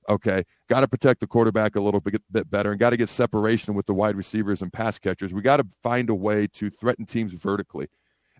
Okay, 0.09 0.43
got 0.67 0.81
to 0.81 0.87
protect 0.87 1.19
the 1.19 1.27
quarterback 1.27 1.75
a 1.75 1.81
little 1.81 1.99
bit, 1.99 2.21
bit 2.31 2.49
better, 2.49 2.71
and 2.71 2.79
got 2.79 2.89
to 2.89 2.97
get 2.97 3.07
separation 3.07 3.73
with 3.73 3.85
the 3.85 3.93
wide 3.93 4.15
receivers 4.15 4.61
and 4.61 4.73
pass 4.73 4.97
catchers. 4.97 5.33
We 5.33 5.41
got 5.41 5.57
to 5.57 5.67
find 5.83 6.09
a 6.09 6.15
way 6.15 6.47
to 6.53 6.69
threaten 6.69 7.05
teams 7.05 7.33
vertically, 7.33 7.87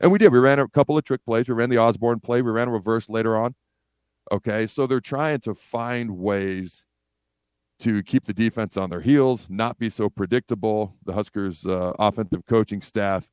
and 0.01 0.11
we 0.11 0.17
did. 0.17 0.31
We 0.33 0.39
ran 0.39 0.59
a 0.59 0.67
couple 0.67 0.97
of 0.97 1.03
trick 1.03 1.23
plays. 1.25 1.47
We 1.47 1.53
ran 1.53 1.69
the 1.69 1.77
Osborne 1.77 2.19
play. 2.19 2.41
We 2.41 2.51
ran 2.51 2.67
a 2.67 2.71
reverse 2.71 3.09
later 3.09 3.37
on. 3.37 3.55
Okay, 4.31 4.67
so 4.67 4.87
they're 4.87 4.99
trying 4.99 5.39
to 5.41 5.53
find 5.53 6.17
ways 6.17 6.83
to 7.79 8.03
keep 8.03 8.25
the 8.25 8.33
defense 8.33 8.77
on 8.77 8.89
their 8.89 9.01
heels, 9.01 9.47
not 9.49 9.77
be 9.77 9.89
so 9.89 10.09
predictable. 10.09 10.95
The 11.05 11.13
Huskers' 11.13 11.65
uh, 11.65 11.93
offensive 11.99 12.45
coaching 12.45 12.81
staff, 12.81 13.27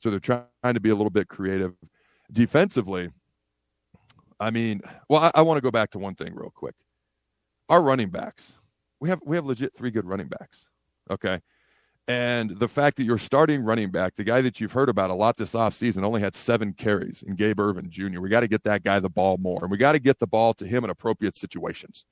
so 0.00 0.10
they're 0.10 0.20
trying 0.20 0.74
to 0.74 0.80
be 0.80 0.90
a 0.90 0.94
little 0.94 1.10
bit 1.10 1.28
creative 1.28 1.74
defensively. 2.32 3.10
I 4.40 4.50
mean, 4.50 4.82
well, 5.08 5.22
I, 5.22 5.30
I 5.36 5.42
want 5.42 5.58
to 5.58 5.62
go 5.62 5.70
back 5.70 5.90
to 5.90 5.98
one 5.98 6.14
thing 6.14 6.34
real 6.34 6.50
quick. 6.50 6.74
Our 7.68 7.80
running 7.80 8.10
backs, 8.10 8.58
we 9.00 9.08
have 9.08 9.20
we 9.24 9.36
have 9.36 9.46
legit 9.46 9.74
three 9.74 9.90
good 9.90 10.04
running 10.04 10.28
backs. 10.28 10.64
Okay. 11.10 11.40
And 12.06 12.50
the 12.58 12.68
fact 12.68 12.98
that 12.98 13.04
you're 13.04 13.16
starting 13.16 13.64
running 13.64 13.90
back, 13.90 14.14
the 14.14 14.24
guy 14.24 14.42
that 14.42 14.60
you've 14.60 14.72
heard 14.72 14.90
about 14.90 15.08
a 15.08 15.14
lot 15.14 15.38
this 15.38 15.54
offseason, 15.54 16.04
only 16.04 16.20
had 16.20 16.36
seven 16.36 16.74
carries 16.74 17.22
in 17.22 17.34
Gabe 17.34 17.58
Ervin 17.58 17.88
Jr. 17.88 18.20
We 18.20 18.28
got 18.28 18.40
to 18.40 18.48
get 18.48 18.62
that 18.64 18.82
guy 18.84 19.00
the 19.00 19.08
ball 19.08 19.38
more. 19.38 19.62
And 19.62 19.70
we 19.70 19.78
got 19.78 19.92
to 19.92 19.98
get 19.98 20.18
the 20.18 20.26
ball 20.26 20.52
to 20.54 20.66
him 20.66 20.84
in 20.84 20.90
appropriate 20.90 21.34
situations. 21.34 22.04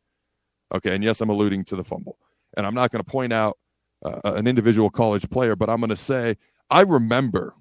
Okay. 0.75 0.94
And 0.94 1.04
yes, 1.04 1.20
I'm 1.20 1.28
alluding 1.28 1.64
to 1.66 1.76
the 1.76 1.84
fumble. 1.84 2.16
And 2.56 2.66
I'm 2.66 2.75
not 2.75 2.90
going 2.90 3.04
to 3.04 3.11
point 3.11 3.34
out 3.34 3.58
uh, 4.02 4.20
an 4.25 4.46
individual 4.46 4.88
college 4.88 5.28
player, 5.28 5.56
but 5.56 5.68
I'm 5.68 5.80
going 5.80 5.90
to 5.90 5.96
say, 5.96 6.37
I 6.70 6.82
remember 6.82 7.54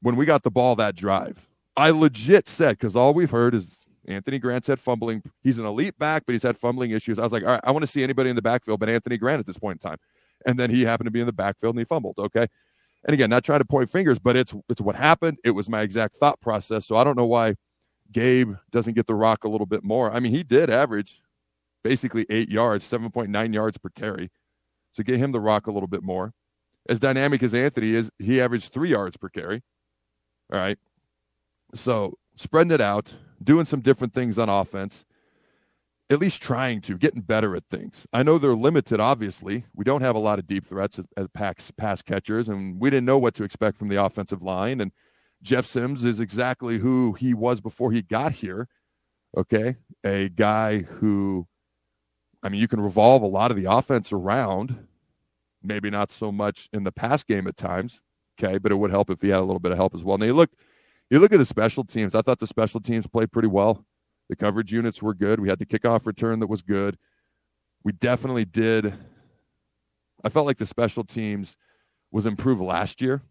when 0.00 0.14
we 0.14 0.26
got 0.26 0.44
the 0.44 0.50
ball 0.50 0.76
that 0.76 0.94
drive, 0.94 1.48
I 1.76 1.90
legit 1.90 2.48
said, 2.48 2.78
because 2.78 2.94
all 2.94 3.14
we've 3.14 3.30
heard 3.30 3.54
is 3.54 3.76
Anthony 4.06 4.38
Grant's 4.38 4.68
had 4.68 4.80
fumbling. 4.80 5.22
He's 5.42 5.58
an 5.58 5.66
elite 5.66 5.98
back, 5.98 6.24
but 6.24 6.32
he's 6.32 6.42
had 6.42 6.56
fumbling 6.56 6.92
issues. 6.92 7.18
I 7.18 7.22
was 7.22 7.32
like, 7.32 7.42
all 7.42 7.50
right, 7.50 7.60
I 7.62 7.72
want 7.72 7.82
to 7.82 7.86
see 7.86 8.02
anybody 8.02 8.30
in 8.30 8.36
the 8.36 8.42
backfield 8.42 8.80
but 8.80 8.88
Anthony 8.88 9.18
Grant 9.18 9.40
at 9.40 9.46
this 9.46 9.58
point 9.58 9.82
in 9.82 9.90
time. 9.90 9.98
And 10.46 10.58
then 10.58 10.70
he 10.70 10.82
happened 10.82 11.06
to 11.06 11.10
be 11.10 11.20
in 11.20 11.26
the 11.26 11.32
backfield 11.32 11.74
and 11.74 11.80
he 11.80 11.84
fumbled. 11.84 12.16
Okay. 12.18 12.46
And 13.04 13.14
again, 13.14 13.30
not 13.30 13.44
trying 13.44 13.60
to 13.60 13.64
point 13.64 13.90
fingers, 13.90 14.18
but 14.18 14.36
it's 14.36 14.54
it's 14.68 14.80
what 14.80 14.96
happened. 14.96 15.38
It 15.44 15.52
was 15.52 15.68
my 15.68 15.82
exact 15.82 16.16
thought 16.16 16.40
process. 16.40 16.86
So 16.86 16.96
I 16.96 17.04
don't 17.04 17.16
know 17.16 17.26
why 17.26 17.54
Gabe 18.12 18.54
doesn't 18.70 18.94
get 18.94 19.06
the 19.06 19.14
rock 19.14 19.44
a 19.44 19.48
little 19.48 19.66
bit 19.66 19.84
more. 19.84 20.10
I 20.10 20.20
mean, 20.20 20.32
he 20.32 20.42
did 20.42 20.70
average 20.70 21.22
basically 21.84 22.26
eight 22.28 22.50
yards, 22.50 22.84
7.9 22.90 23.54
yards 23.54 23.78
per 23.78 23.88
carry. 23.90 24.30
So 24.92 25.02
get 25.02 25.18
him 25.18 25.32
the 25.32 25.40
rock 25.40 25.66
a 25.66 25.70
little 25.70 25.86
bit 25.86 26.02
more. 26.02 26.32
As 26.88 26.98
dynamic 26.98 27.42
as 27.42 27.54
Anthony 27.54 27.94
is, 27.94 28.10
he 28.18 28.40
averaged 28.40 28.72
three 28.72 28.90
yards 28.90 29.16
per 29.16 29.28
carry. 29.28 29.62
All 30.52 30.58
right. 30.58 30.78
So 31.74 32.14
spreading 32.36 32.72
it 32.72 32.80
out, 32.80 33.14
doing 33.42 33.66
some 33.66 33.80
different 33.80 34.12
things 34.14 34.38
on 34.38 34.48
offense, 34.48 35.04
at 36.10 36.18
least 36.18 36.42
trying 36.42 36.80
to, 36.82 36.96
getting 36.96 37.20
better 37.20 37.54
at 37.54 37.64
things. 37.70 38.06
I 38.12 38.22
know 38.22 38.38
they're 38.38 38.54
limited, 38.54 38.98
obviously. 39.00 39.64
We 39.74 39.84
don't 39.84 40.00
have 40.00 40.16
a 40.16 40.20
lot 40.20 40.38
of 40.38 40.46
deep 40.46 40.66
threats 40.66 40.98
as, 40.98 41.06
as 41.16 41.28
pass, 41.34 41.70
pass 41.76 42.00
catchers, 42.02 42.48
and 42.48 42.80
we 42.80 42.90
didn't 42.90 43.06
know 43.06 43.18
what 43.18 43.34
to 43.34 43.44
expect 43.44 43.78
from 43.78 43.88
the 43.88 44.02
offensive 44.02 44.42
line. 44.42 44.80
And 44.80 44.92
Jeff 45.42 45.66
Sims 45.66 46.04
is 46.04 46.18
exactly 46.18 46.78
who 46.78 47.12
he 47.12 47.34
was 47.34 47.60
before 47.60 47.92
he 47.92 48.02
got 48.02 48.32
here. 48.32 48.68
Okay. 49.36 49.76
A 50.04 50.30
guy 50.30 50.80
who 50.80 51.46
I 52.42 52.48
mean, 52.48 52.60
you 52.60 52.68
can 52.68 52.80
revolve 52.80 53.22
a 53.22 53.26
lot 53.26 53.50
of 53.50 53.56
the 53.56 53.70
offense 53.70 54.12
around, 54.12 54.86
maybe 55.62 55.90
not 55.90 56.12
so 56.12 56.30
much 56.30 56.68
in 56.72 56.84
the 56.84 56.92
pass 56.92 57.24
game 57.24 57.46
at 57.46 57.56
times. 57.56 58.00
Okay, 58.40 58.58
but 58.58 58.70
it 58.70 58.76
would 58.76 58.90
help 58.90 59.10
if 59.10 59.20
he 59.20 59.30
had 59.30 59.40
a 59.40 59.42
little 59.42 59.58
bit 59.58 59.72
of 59.72 59.78
help 59.78 59.94
as 59.94 60.04
well. 60.04 60.16
Now 60.16 60.26
you 60.26 60.34
look, 60.34 60.50
you 61.10 61.18
look 61.18 61.32
at 61.32 61.38
the 61.38 61.44
special 61.44 61.82
teams. 61.82 62.14
I 62.14 62.22
thought 62.22 62.38
the 62.38 62.46
special 62.46 62.80
teams 62.80 63.08
played 63.08 63.32
pretty 63.32 63.48
well. 63.48 63.84
The 64.28 64.36
coverage 64.36 64.72
units 64.72 65.02
were 65.02 65.14
good. 65.14 65.40
We 65.40 65.48
had 65.48 65.58
the 65.58 65.66
kickoff 65.66 66.06
return 66.06 66.40
that 66.40 66.48
was 66.48 66.62
good. 66.62 66.98
We 67.84 67.92
definitely 67.92 68.44
did. 68.44 68.92
I 70.24 70.28
felt 70.28 70.46
like 70.46 70.58
the 70.58 70.66
special 70.66 71.04
teams 71.04 71.56
was 72.10 72.26
improved 72.26 72.60
last 72.60 73.00
year 73.00 73.22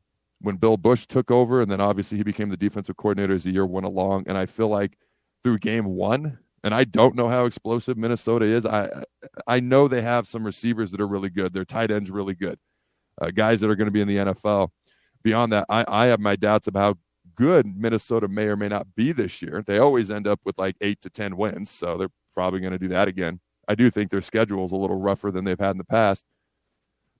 when 0.41 0.55
Bill 0.55 0.77
Busch 0.77 1.05
took 1.07 1.31
over, 1.31 1.61
and 1.61 1.69
then 1.69 1.81
obviously 1.81 2.17
he 2.17 2.23
became 2.23 2.49
the 2.49 2.57
defensive 2.57 2.97
coordinator 2.97 3.33
as 3.33 3.43
the 3.43 3.51
year 3.51 3.65
went 3.65 3.85
along. 3.85 4.23
And 4.27 4.37
I 4.37 4.45
feel 4.45 4.69
like 4.69 4.97
through 5.43 5.59
game 5.59 5.85
one, 5.85 6.39
And 6.63 6.73
I 6.73 6.83
don't 6.83 7.15
know 7.15 7.29
how 7.29 7.45
explosive 7.45 7.97
Minnesota 7.97 8.45
is. 8.45 8.65
I 8.65 9.03
I 9.45 9.59
know 9.59 9.87
they 9.87 10.01
have 10.01 10.27
some 10.27 10.43
receivers 10.43 10.91
that 10.91 11.01
are 11.01 11.07
really 11.07 11.29
good. 11.29 11.53
Their 11.53 11.65
tight 11.65 11.91
ends 11.91 12.09
really 12.09 12.33
good, 12.35 12.59
uh, 13.21 13.31
guys 13.31 13.59
that 13.61 13.69
are 13.69 13.75
going 13.75 13.85
to 13.85 13.91
be 13.91 14.01
in 14.01 14.07
the 14.07 14.17
NFL. 14.17 14.69
Beyond 15.23 15.53
that, 15.53 15.65
I, 15.69 15.85
I 15.87 16.05
have 16.07 16.19
my 16.19 16.35
doubts 16.35 16.67
about 16.67 16.97
good 17.37 17.77
Minnesota 17.77 18.27
may 18.27 18.45
or 18.47 18.55
may 18.55 18.67
not 18.67 18.95
be 18.95 19.11
this 19.11 19.41
year. 19.41 19.63
They 19.65 19.77
always 19.77 20.11
end 20.11 20.27
up 20.27 20.41
with 20.43 20.57
like 20.57 20.75
eight 20.81 21.01
to 21.01 21.09
ten 21.09 21.37
wins, 21.37 21.69
so 21.69 21.97
they're 21.97 22.09
probably 22.33 22.59
going 22.59 22.73
to 22.73 22.79
do 22.79 22.89
that 22.89 23.07
again. 23.07 23.39
I 23.67 23.75
do 23.75 23.89
think 23.89 24.09
their 24.09 24.21
schedule 24.21 24.65
is 24.65 24.71
a 24.71 24.75
little 24.77 24.99
rougher 24.99 25.31
than 25.31 25.45
they've 25.45 25.59
had 25.59 25.71
in 25.71 25.77
the 25.77 25.83
past, 25.83 26.25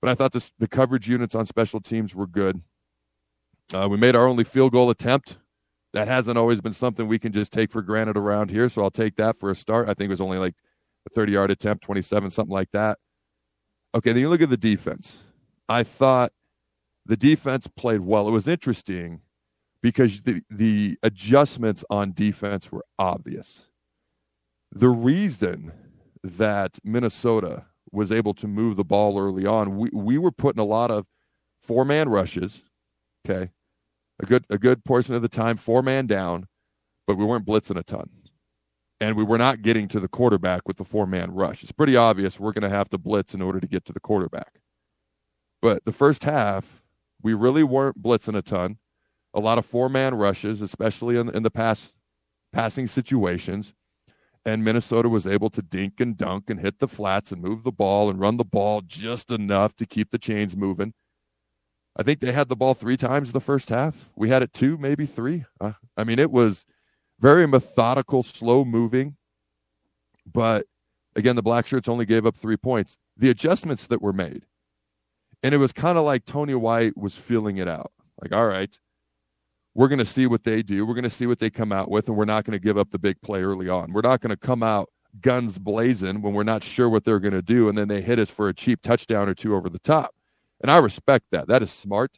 but 0.01 0.09
I 0.09 0.15
thought 0.15 0.33
this, 0.33 0.51
the 0.59 0.67
coverage 0.67 1.07
units 1.07 1.35
on 1.35 1.45
special 1.45 1.79
teams 1.79 2.15
were 2.15 2.27
good. 2.27 2.61
Uh, 3.73 3.87
we 3.89 3.97
made 3.97 4.15
our 4.15 4.27
only 4.27 4.43
field 4.43 4.71
goal 4.71 4.89
attempt 4.89 5.37
that 5.93 6.07
hasn't 6.07 6.37
always 6.37 6.61
been 6.61 6.73
something 6.73 7.07
we 7.07 7.19
can 7.19 7.31
just 7.31 7.51
take 7.51 7.71
for 7.71 7.81
granted 7.81 8.17
around 8.17 8.49
here. 8.49 8.69
So 8.69 8.83
I'll 8.83 8.91
take 8.91 9.15
that 9.15 9.37
for 9.39 9.49
a 9.49 9.55
start. 9.55 9.89
I 9.89 9.93
think 9.93 10.07
it 10.07 10.11
was 10.11 10.21
only 10.21 10.37
like 10.37 10.55
a 11.05 11.09
30 11.09 11.31
yard 11.31 11.51
attempt, 11.51 11.83
27, 11.83 12.29
something 12.31 12.53
like 12.53 12.69
that. 12.71 12.99
Okay, 13.95 14.11
then 14.11 14.21
you 14.21 14.29
look 14.29 14.41
at 14.41 14.49
the 14.49 14.57
defense. 14.57 15.19
I 15.69 15.83
thought 15.83 16.31
the 17.05 17.17
defense 17.17 17.67
played 17.67 18.01
well. 18.01 18.27
It 18.27 18.31
was 18.31 18.47
interesting 18.47 19.21
because 19.91 20.21
the, 20.21 20.41
the 20.49 20.97
adjustments 21.03 21.83
on 21.89 22.13
defense 22.13 22.71
were 22.71 22.85
obvious. 22.99 23.67
The 24.71 24.89
reason 24.89 25.71
that 26.23 26.77
Minnesota 26.83 27.65
was 27.91 28.11
able 28.11 28.33
to 28.35 28.47
move 28.47 28.75
the 28.75 28.83
ball 28.83 29.19
early 29.19 29.45
on, 29.45 29.77
we, 29.77 29.89
we 29.93 30.17
were 30.17 30.31
putting 30.31 30.59
a 30.59 30.65
lot 30.65 30.91
of 30.91 31.05
four 31.61 31.85
man 31.85 32.09
rushes. 32.09 32.63
Okay 33.25 33.51
a 34.19 34.25
good 34.25 34.45
a 34.49 34.57
good 34.57 34.83
portion 34.83 35.15
of 35.15 35.21
the 35.21 35.29
time 35.29 35.57
four 35.57 35.81
man 35.81 36.07
down, 36.07 36.47
but 37.05 37.17
we 37.17 37.25
weren't 37.25 37.45
blitzing 37.45 37.77
a 37.77 37.83
ton. 37.83 38.09
And 38.99 39.15
we 39.15 39.23
were 39.23 39.37
not 39.37 39.61
getting 39.61 39.87
to 39.89 39.99
the 39.99 40.07
quarterback 40.07 40.67
with 40.67 40.77
the 40.77 40.83
four 40.83 41.05
man 41.05 41.31
rush. 41.31 41.61
It's 41.61 41.71
pretty 41.71 41.95
obvious 41.95 42.39
we're 42.39 42.53
going 42.53 42.69
to 42.69 42.75
have 42.75 42.89
to 42.89 42.97
blitz 42.97 43.35
in 43.35 43.41
order 43.41 43.59
to 43.59 43.67
get 43.67 43.85
to 43.85 43.93
the 43.93 43.99
quarterback. 43.99 44.59
But 45.61 45.85
the 45.85 45.91
first 45.91 46.23
half, 46.23 46.81
we 47.21 47.33
really 47.35 47.63
weren't 47.63 48.01
blitzing 48.01 48.37
a 48.37 48.41
ton. 48.41 48.77
A 49.37 49.39
lot 49.39 49.57
of 49.57 49.65
four 49.65 49.87
man 49.87 50.15
rushes, 50.15 50.61
especially 50.61 51.17
in, 51.17 51.29
in 51.29 51.43
the 51.43 51.51
pass 51.51 51.93
passing 52.51 52.87
situations. 52.87 53.73
And 54.45 54.63
Minnesota 54.63 55.09
was 55.09 55.27
able 55.27 55.49
to 55.51 55.61
dink 55.61 55.99
and 55.99 56.17
dunk 56.17 56.49
and 56.49 56.59
hit 56.59 56.79
the 56.79 56.87
flats 56.87 57.31
and 57.31 57.41
move 57.41 57.63
the 57.63 57.71
ball 57.71 58.09
and 58.09 58.19
run 58.19 58.37
the 58.37 58.45
ball 58.45 58.81
just 58.81 59.29
enough 59.29 59.75
to 59.75 59.85
keep 59.85 60.09
the 60.09 60.17
chains 60.17 60.57
moving. 60.57 60.93
I 61.97 62.03
think 62.03 62.19
they 62.19 62.31
had 62.31 62.49
the 62.49 62.55
ball 62.55 62.73
three 62.73 62.97
times 62.97 63.31
the 63.31 63.39
first 63.39 63.69
half. 63.69 64.09
We 64.15 64.29
had 64.29 64.43
it 64.43 64.53
two, 64.53 64.77
maybe 64.77 65.05
three. 65.05 65.45
Uh, 65.59 65.73
I 65.95 66.03
mean, 66.03 66.19
it 66.19 66.31
was 66.31 66.65
very 67.19 67.47
methodical, 67.47 68.23
slow 68.23 68.63
moving. 68.65 69.17
But 70.25 70.65
again, 71.15 71.35
the 71.35 71.43
black 71.43 71.67
shirts 71.67 71.87
only 71.87 72.05
gave 72.05 72.25
up 72.25 72.35
three 72.35 72.57
points. 72.57 72.97
The 73.17 73.29
adjustments 73.29 73.87
that 73.87 74.01
were 74.01 74.13
made, 74.13 74.45
and 75.43 75.53
it 75.53 75.57
was 75.57 75.73
kind 75.73 75.97
of 75.97 76.05
like 76.05 76.25
Tony 76.25 76.55
White 76.55 76.97
was 76.97 77.15
feeling 77.15 77.57
it 77.57 77.67
out. 77.67 77.91
Like, 78.21 78.33
all 78.33 78.45
right, 78.45 78.77
we're 79.77 79.87
going 79.87 79.99
to 79.99 80.05
see 80.05 80.25
what 80.25 80.43
they 80.43 80.63
do. 80.63 80.87
We're 80.87 80.95
going 80.95 81.03
to 81.03 81.09
see 81.09 81.27
what 81.27 81.37
they 81.37 81.51
come 81.51 81.71
out 81.71 81.91
with, 81.91 82.07
and 82.07 82.17
we're 82.17 82.25
not 82.25 82.45
going 82.45 82.53
to 82.53 82.59
give 82.59 82.79
up 82.79 82.89
the 82.89 82.97
big 82.97 83.21
play 83.21 83.43
early 83.43 83.69
on. 83.69 83.93
We're 83.93 84.01
not 84.01 84.21
going 84.21 84.31
to 84.31 84.37
come 84.37 84.63
out 84.63 84.89
guns 85.21 85.59
blazing 85.59 86.23
when 86.23 86.33
we're 86.33 86.41
not 86.41 86.63
sure 86.63 86.89
what 86.89 87.03
they're 87.03 87.19
going 87.19 87.33
to 87.33 87.43
do, 87.43 87.69
and 87.69 87.77
then 87.77 87.87
they 87.87 88.01
hit 88.01 88.17
us 88.17 88.31
for 88.31 88.49
a 88.49 88.55
cheap 88.55 88.81
touchdown 88.81 89.29
or 89.29 89.35
two 89.35 89.53
over 89.53 89.69
the 89.69 89.77
top. 89.77 90.15
And 90.61 90.71
I 90.71 90.77
respect 90.77 91.25
that. 91.29 91.47
That 91.47 91.61
is 91.61 91.71
smart. 91.71 92.17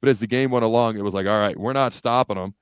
But 0.00 0.08
as 0.08 0.18
the 0.18 0.26
game 0.26 0.50
went 0.50 0.64
along, 0.64 0.98
it 0.98 1.02
was 1.02 1.14
like, 1.14 1.28
all 1.28 1.38
right, 1.38 1.56
we're 1.56 1.72
not 1.72 1.92
stopping 1.92 2.34
them. 2.36 2.56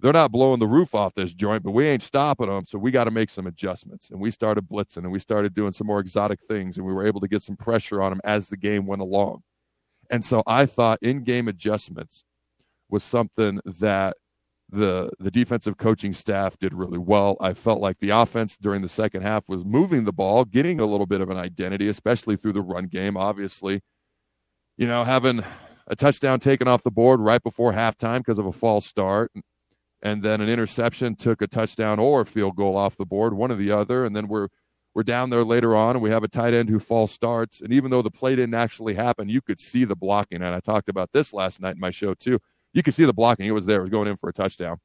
They're 0.00 0.10
not 0.10 0.32
blowing 0.32 0.58
the 0.58 0.66
roof 0.66 0.94
off 0.94 1.14
this 1.14 1.34
joint, 1.34 1.62
but 1.62 1.72
we 1.72 1.86
ain't 1.86 2.02
stopping 2.02 2.48
them. 2.48 2.64
So 2.66 2.78
we 2.78 2.92
got 2.92 3.04
to 3.04 3.10
make 3.10 3.28
some 3.28 3.46
adjustments. 3.46 4.08
And 4.10 4.18
we 4.18 4.30
started 4.30 4.70
blitzing 4.70 5.04
and 5.04 5.12
we 5.12 5.18
started 5.18 5.52
doing 5.52 5.72
some 5.72 5.86
more 5.86 6.00
exotic 6.00 6.40
things. 6.40 6.78
And 6.78 6.86
we 6.86 6.94
were 6.94 7.06
able 7.06 7.20
to 7.20 7.28
get 7.28 7.42
some 7.42 7.56
pressure 7.56 8.00
on 8.00 8.10
them 8.10 8.20
as 8.24 8.48
the 8.48 8.56
game 8.56 8.86
went 8.86 9.02
along. 9.02 9.42
And 10.10 10.24
so 10.24 10.42
I 10.46 10.64
thought 10.64 10.98
in 11.02 11.24
game 11.24 11.46
adjustments 11.46 12.24
was 12.92 13.02
something 13.02 13.58
that 13.64 14.16
the 14.70 15.10
the 15.18 15.30
defensive 15.30 15.76
coaching 15.76 16.12
staff 16.12 16.56
did 16.58 16.72
really 16.72 16.98
well. 16.98 17.36
I 17.40 17.54
felt 17.54 17.80
like 17.80 17.98
the 17.98 18.10
offense 18.10 18.56
during 18.56 18.82
the 18.82 18.88
second 18.88 19.22
half 19.22 19.48
was 19.48 19.64
moving 19.64 20.04
the 20.04 20.12
ball, 20.12 20.44
getting 20.44 20.78
a 20.78 20.86
little 20.86 21.06
bit 21.06 21.20
of 21.20 21.30
an 21.30 21.36
identity, 21.36 21.88
especially 21.88 22.36
through 22.36 22.52
the 22.52 22.62
run 22.62 22.86
game. 22.86 23.16
Obviously, 23.16 23.80
you 24.76 24.86
know, 24.86 25.04
having 25.04 25.42
a 25.88 25.96
touchdown 25.96 26.40
taken 26.40 26.68
off 26.68 26.82
the 26.82 26.90
board 26.90 27.20
right 27.20 27.42
before 27.42 27.72
halftime 27.72 28.18
because 28.18 28.38
of 28.38 28.46
a 28.46 28.52
false 28.52 28.86
start, 28.86 29.32
and 30.02 30.22
then 30.22 30.40
an 30.40 30.48
interception 30.48 31.16
took 31.16 31.42
a 31.42 31.46
touchdown 31.46 31.98
or 31.98 32.22
a 32.22 32.26
field 32.26 32.56
goal 32.56 32.76
off 32.76 32.96
the 32.96 33.06
board, 33.06 33.34
one 33.34 33.50
or 33.50 33.56
the 33.56 33.70
other, 33.70 34.04
and 34.04 34.14
then 34.14 34.28
we're 34.28 34.48
we're 34.94 35.02
down 35.02 35.30
there 35.30 35.44
later 35.44 35.74
on, 35.74 35.96
and 35.96 36.02
we 36.02 36.10
have 36.10 36.24
a 36.24 36.28
tight 36.28 36.52
end 36.52 36.68
who 36.68 36.78
false 36.78 37.12
starts, 37.12 37.60
and 37.60 37.72
even 37.72 37.90
though 37.90 38.02
the 38.02 38.10
play 38.10 38.36
didn't 38.36 38.54
actually 38.54 38.94
happen, 38.94 39.28
you 39.28 39.40
could 39.42 39.60
see 39.60 39.84
the 39.84 39.96
blocking, 39.96 40.42
and 40.42 40.54
I 40.54 40.60
talked 40.60 40.88
about 40.88 41.10
this 41.12 41.32
last 41.32 41.60
night 41.60 41.74
in 41.74 41.80
my 41.80 41.90
show 41.90 42.14
too. 42.14 42.38
You 42.72 42.82
could 42.82 42.94
see 42.94 43.04
the 43.04 43.12
blocking; 43.12 43.46
it 43.46 43.52
was 43.52 43.66
there, 43.66 43.80
it 43.80 43.82
was 43.82 43.90
going 43.90 44.08
in 44.08 44.16
for 44.16 44.28
a 44.28 44.32
touchdown. 44.32 44.78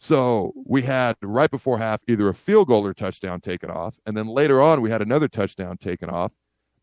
So 0.00 0.52
we 0.64 0.82
had 0.82 1.16
right 1.22 1.50
before 1.50 1.78
half 1.78 2.02
either 2.06 2.28
a 2.28 2.34
field 2.34 2.68
goal 2.68 2.86
or 2.86 2.94
touchdown 2.94 3.40
taken 3.40 3.70
off, 3.70 3.98
and 4.06 4.16
then 4.16 4.26
later 4.26 4.60
on 4.60 4.80
we 4.80 4.90
had 4.90 5.02
another 5.02 5.28
touchdown 5.28 5.76
taken 5.76 6.08
off 6.08 6.32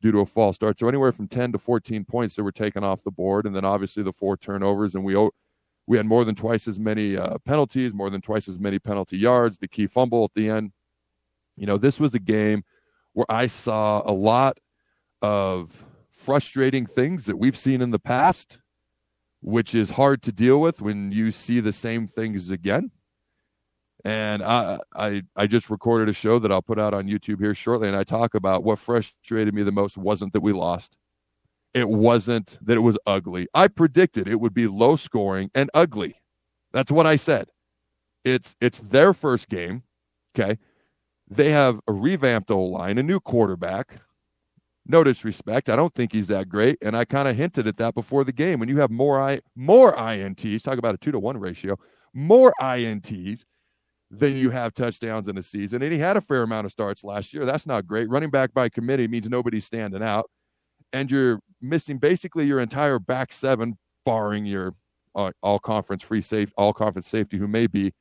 due 0.02 0.12
to 0.12 0.20
a 0.20 0.26
false 0.26 0.56
start. 0.56 0.78
So 0.78 0.88
anywhere 0.88 1.12
from 1.12 1.28
10 1.28 1.54
to 1.54 1.58
14 1.58 2.04
points 2.04 2.36
that 2.36 2.44
were 2.44 2.52
taken 2.52 2.84
off 2.84 3.04
the 3.04 3.12
board, 3.12 3.46
and 3.46 3.56
then 3.56 3.66
obviously 3.66 4.04
the 4.04 4.12
four 4.12 4.38
turnovers, 4.38 4.96
and 4.96 5.04
we 5.04 5.16
we 5.88 5.98
had 5.98 6.06
more 6.06 6.26
than 6.26 6.36
twice 6.36 6.68
as 6.68 6.80
many 6.80 7.16
uh, 7.16 7.38
penalties, 7.46 7.94
more 7.94 8.10
than 8.10 8.22
twice 8.22 8.48
as 8.48 8.60
many 8.60 8.80
penalty 8.80 9.18
yards. 9.18 9.58
The 9.58 9.68
key 9.68 9.88
fumble 9.88 10.26
at 10.26 10.32
the 10.36 10.50
end. 10.50 10.72
You 11.56 11.68
know, 11.68 11.78
this 11.78 12.00
was 12.00 12.14
a 12.16 12.20
game 12.20 12.64
where 13.14 13.26
I 13.30 13.48
saw 13.48 14.02
a 14.06 14.12
lot 14.12 14.58
of 15.22 15.86
frustrating 16.12 16.86
things 16.86 17.26
that 17.26 17.38
we've 17.38 17.58
seen 17.58 17.82
in 17.82 17.92
the 17.92 18.00
past, 18.00 18.60
which 19.46 19.76
is 19.76 19.92
hard 19.92 20.24
to 20.24 20.32
deal 20.32 20.60
with 20.60 20.82
when 20.82 21.12
you 21.12 21.30
see 21.30 21.60
the 21.60 21.72
same 21.72 22.08
things 22.08 22.50
again. 22.50 22.90
And 24.04 24.42
I, 24.42 24.80
I, 24.96 25.22
I 25.36 25.46
just 25.46 25.70
recorded 25.70 26.10
a 26.10 26.14
show 26.14 26.40
that 26.40 26.52
I'll 26.52 26.64
put 26.64 26.80
out 26.80 26.96
on 26.96 27.06
YouTube 27.06 27.40
here 27.40 27.54
shortly. 27.54 27.88
And 27.88 27.96
I 27.96 28.04
talk 28.04 28.34
about 28.34 28.64
what 28.64 28.80
frustrated 28.80 29.54
me 29.54 29.62
the 29.62 29.72
most 29.72 29.98
wasn't 29.98 30.34
that 30.34 30.42
we 30.42 30.52
lost. 30.52 30.98
It 31.76 31.88
wasn't 31.90 32.58
that 32.66 32.76
it 32.76 32.82
was 32.82 32.98
ugly. 33.06 33.48
I 33.54 33.68
predicted 33.68 34.28
it 34.28 34.40
would 34.40 34.54
be 34.56 34.66
low 34.66 34.96
scoring 34.96 35.52
and 35.54 35.70
ugly. 35.76 36.16
That's 36.74 36.92
what 36.92 37.06
I 37.06 37.16
said. 37.16 37.50
It's 38.24 38.56
it's 38.60 38.80
their 38.80 39.14
first 39.14 39.48
game. 39.48 39.84
Okay. 40.34 40.58
They 41.28 41.52
have 41.52 41.80
a 41.88 41.94
revamped 41.94 42.50
O 42.50 42.64
line, 42.64 42.98
a 42.98 43.04
new 43.04 43.20
quarterback. 43.20 44.02
No 44.88 45.04
disrespect. 45.04 45.70
I 45.70 45.76
don't 45.76 45.94
think 45.96 46.12
he's 46.12 46.28
that 46.28 46.48
great. 46.48 46.78
And 46.82 46.96
I 46.96 47.06
kind 47.06 47.28
of 47.28 47.36
hinted 47.36 47.68
at 47.68 47.78
that 47.78 47.96
before 47.96 48.24
the 48.24 48.32
game. 48.32 48.60
When 48.60 48.70
you 48.70 48.78
have 48.80 48.92
more 48.92 49.20
I 49.20 49.42
more 49.56 49.94
INTs, 49.94 50.64
talk 50.64 50.78
about 50.78 50.96
a 50.96 50.98
two 50.98 51.12
to 51.12 51.20
one 51.20 51.38
ratio, 51.38 51.78
more 52.14 52.54
INTs 52.62 53.44
than 54.12 54.36
you 54.36 54.52
have 54.52 54.74
touchdowns 54.74 55.28
in 55.28 55.38
a 55.38 55.44
season. 55.44 55.82
And 55.82 55.92
he 55.92 55.98
had 55.98 56.18
a 56.18 56.22
fair 56.22 56.44
amount 56.44 56.66
of 56.66 56.72
starts 56.72 57.04
last 57.04 57.34
year. 57.34 57.46
That's 57.46 57.66
not 57.66 57.88
great. 57.88 58.10
Running 58.10 58.30
back 58.30 58.54
by 58.54 58.70
committee 58.70 59.08
means 59.08 59.30
nobody's 59.30 59.66
standing 59.66 60.04
out. 60.04 60.30
And 60.94 61.10
you're 61.10 61.40
missing 61.62 61.98
basically 61.98 62.46
your 62.46 62.60
entire 62.60 63.00
back 63.00 63.34
seven, 63.34 63.78
barring 64.06 64.46
your 64.46 64.76
uh, 65.16 65.32
all 65.42 65.60
conference 65.60 66.04
free 66.04 66.22
safe, 66.22 66.52
all 66.58 66.74
conference 66.74 67.08
safety, 67.08 67.38
who 67.38 67.48
may 67.48 67.66
be 67.68 67.92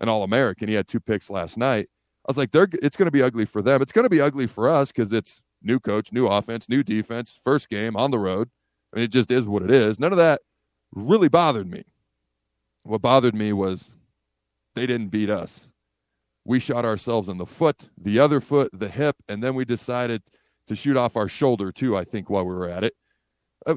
an 0.00 0.08
all 0.08 0.24
American. 0.24 0.68
He 0.68 0.74
had 0.74 0.88
two 0.88 1.00
picks 1.00 1.30
last 1.30 1.56
night. 1.56 1.88
I 2.26 2.30
was 2.30 2.36
like, 2.36 2.50
they're, 2.50 2.68
it's 2.82 2.96
going 2.96 3.06
to 3.06 3.12
be 3.12 3.22
ugly 3.22 3.46
for 3.46 3.62
them. 3.62 3.80
It's 3.80 3.92
going 3.92 4.04
to 4.04 4.10
be 4.10 4.20
ugly 4.20 4.46
for 4.46 4.68
us 4.68 4.90
because 4.90 5.12
it's 5.12 5.40
new 5.62 5.80
coach, 5.80 6.12
new 6.12 6.26
offense, 6.26 6.68
new 6.68 6.82
defense, 6.82 7.38
first 7.42 7.68
game 7.68 7.96
on 7.96 8.10
the 8.10 8.18
road. 8.18 8.48
I 8.92 8.96
mean, 8.96 9.04
it 9.04 9.12
just 9.12 9.30
is 9.30 9.46
what 9.46 9.62
it 9.62 9.70
is. 9.70 9.98
None 9.98 10.12
of 10.12 10.18
that 10.18 10.40
really 10.92 11.28
bothered 11.28 11.70
me. 11.70 11.84
What 12.82 13.02
bothered 13.02 13.34
me 13.34 13.52
was 13.52 13.92
they 14.74 14.86
didn't 14.86 15.08
beat 15.08 15.30
us. 15.30 15.68
We 16.44 16.58
shot 16.58 16.84
ourselves 16.84 17.28
in 17.28 17.36
the 17.36 17.46
foot, 17.46 17.90
the 18.00 18.18
other 18.18 18.40
foot, 18.40 18.70
the 18.72 18.88
hip, 18.88 19.16
and 19.28 19.42
then 19.42 19.54
we 19.54 19.64
decided 19.64 20.22
to 20.66 20.74
shoot 20.74 20.96
off 20.96 21.16
our 21.16 21.28
shoulder 21.28 21.70
too, 21.70 21.96
I 21.96 22.04
think, 22.04 22.30
while 22.30 22.44
we 22.44 22.54
were 22.54 22.68
at 22.68 22.84
it. 22.84 22.94
Uh, 23.66 23.76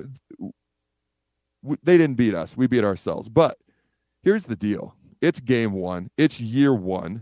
they 1.84 1.98
didn't 1.98 2.16
beat 2.16 2.34
us. 2.34 2.56
We 2.56 2.68
beat 2.68 2.84
ourselves. 2.84 3.30
But 3.30 3.58
here's 4.24 4.44
the 4.44 4.56
deal 4.56 4.96
it's 5.22 5.40
game 5.40 5.74
one, 5.74 6.10
it's 6.18 6.40
year 6.40 6.74
one. 6.74 7.22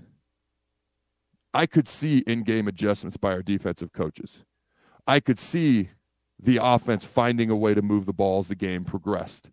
I 1.54 1.65
could 1.65 1.88
see 1.88 2.19
in 2.19 2.43
game 2.43 2.67
adjustments 2.67 3.17
by 3.17 3.34
our 3.34 3.41
defensive 3.41 3.91
coaches. 3.91 4.39
I 5.07 5.19
could 5.19 5.39
see 5.39 5.89
the 6.39 6.59
offense 6.61 7.05
finding 7.05 7.49
a 7.49 7.55
way 7.55 7.73
to 7.73 7.81
move 7.81 8.05
the 8.05 8.13
ball 8.13 8.39
as 8.39 8.47
the 8.47 8.55
game 8.55 8.83
progressed. 8.83 9.51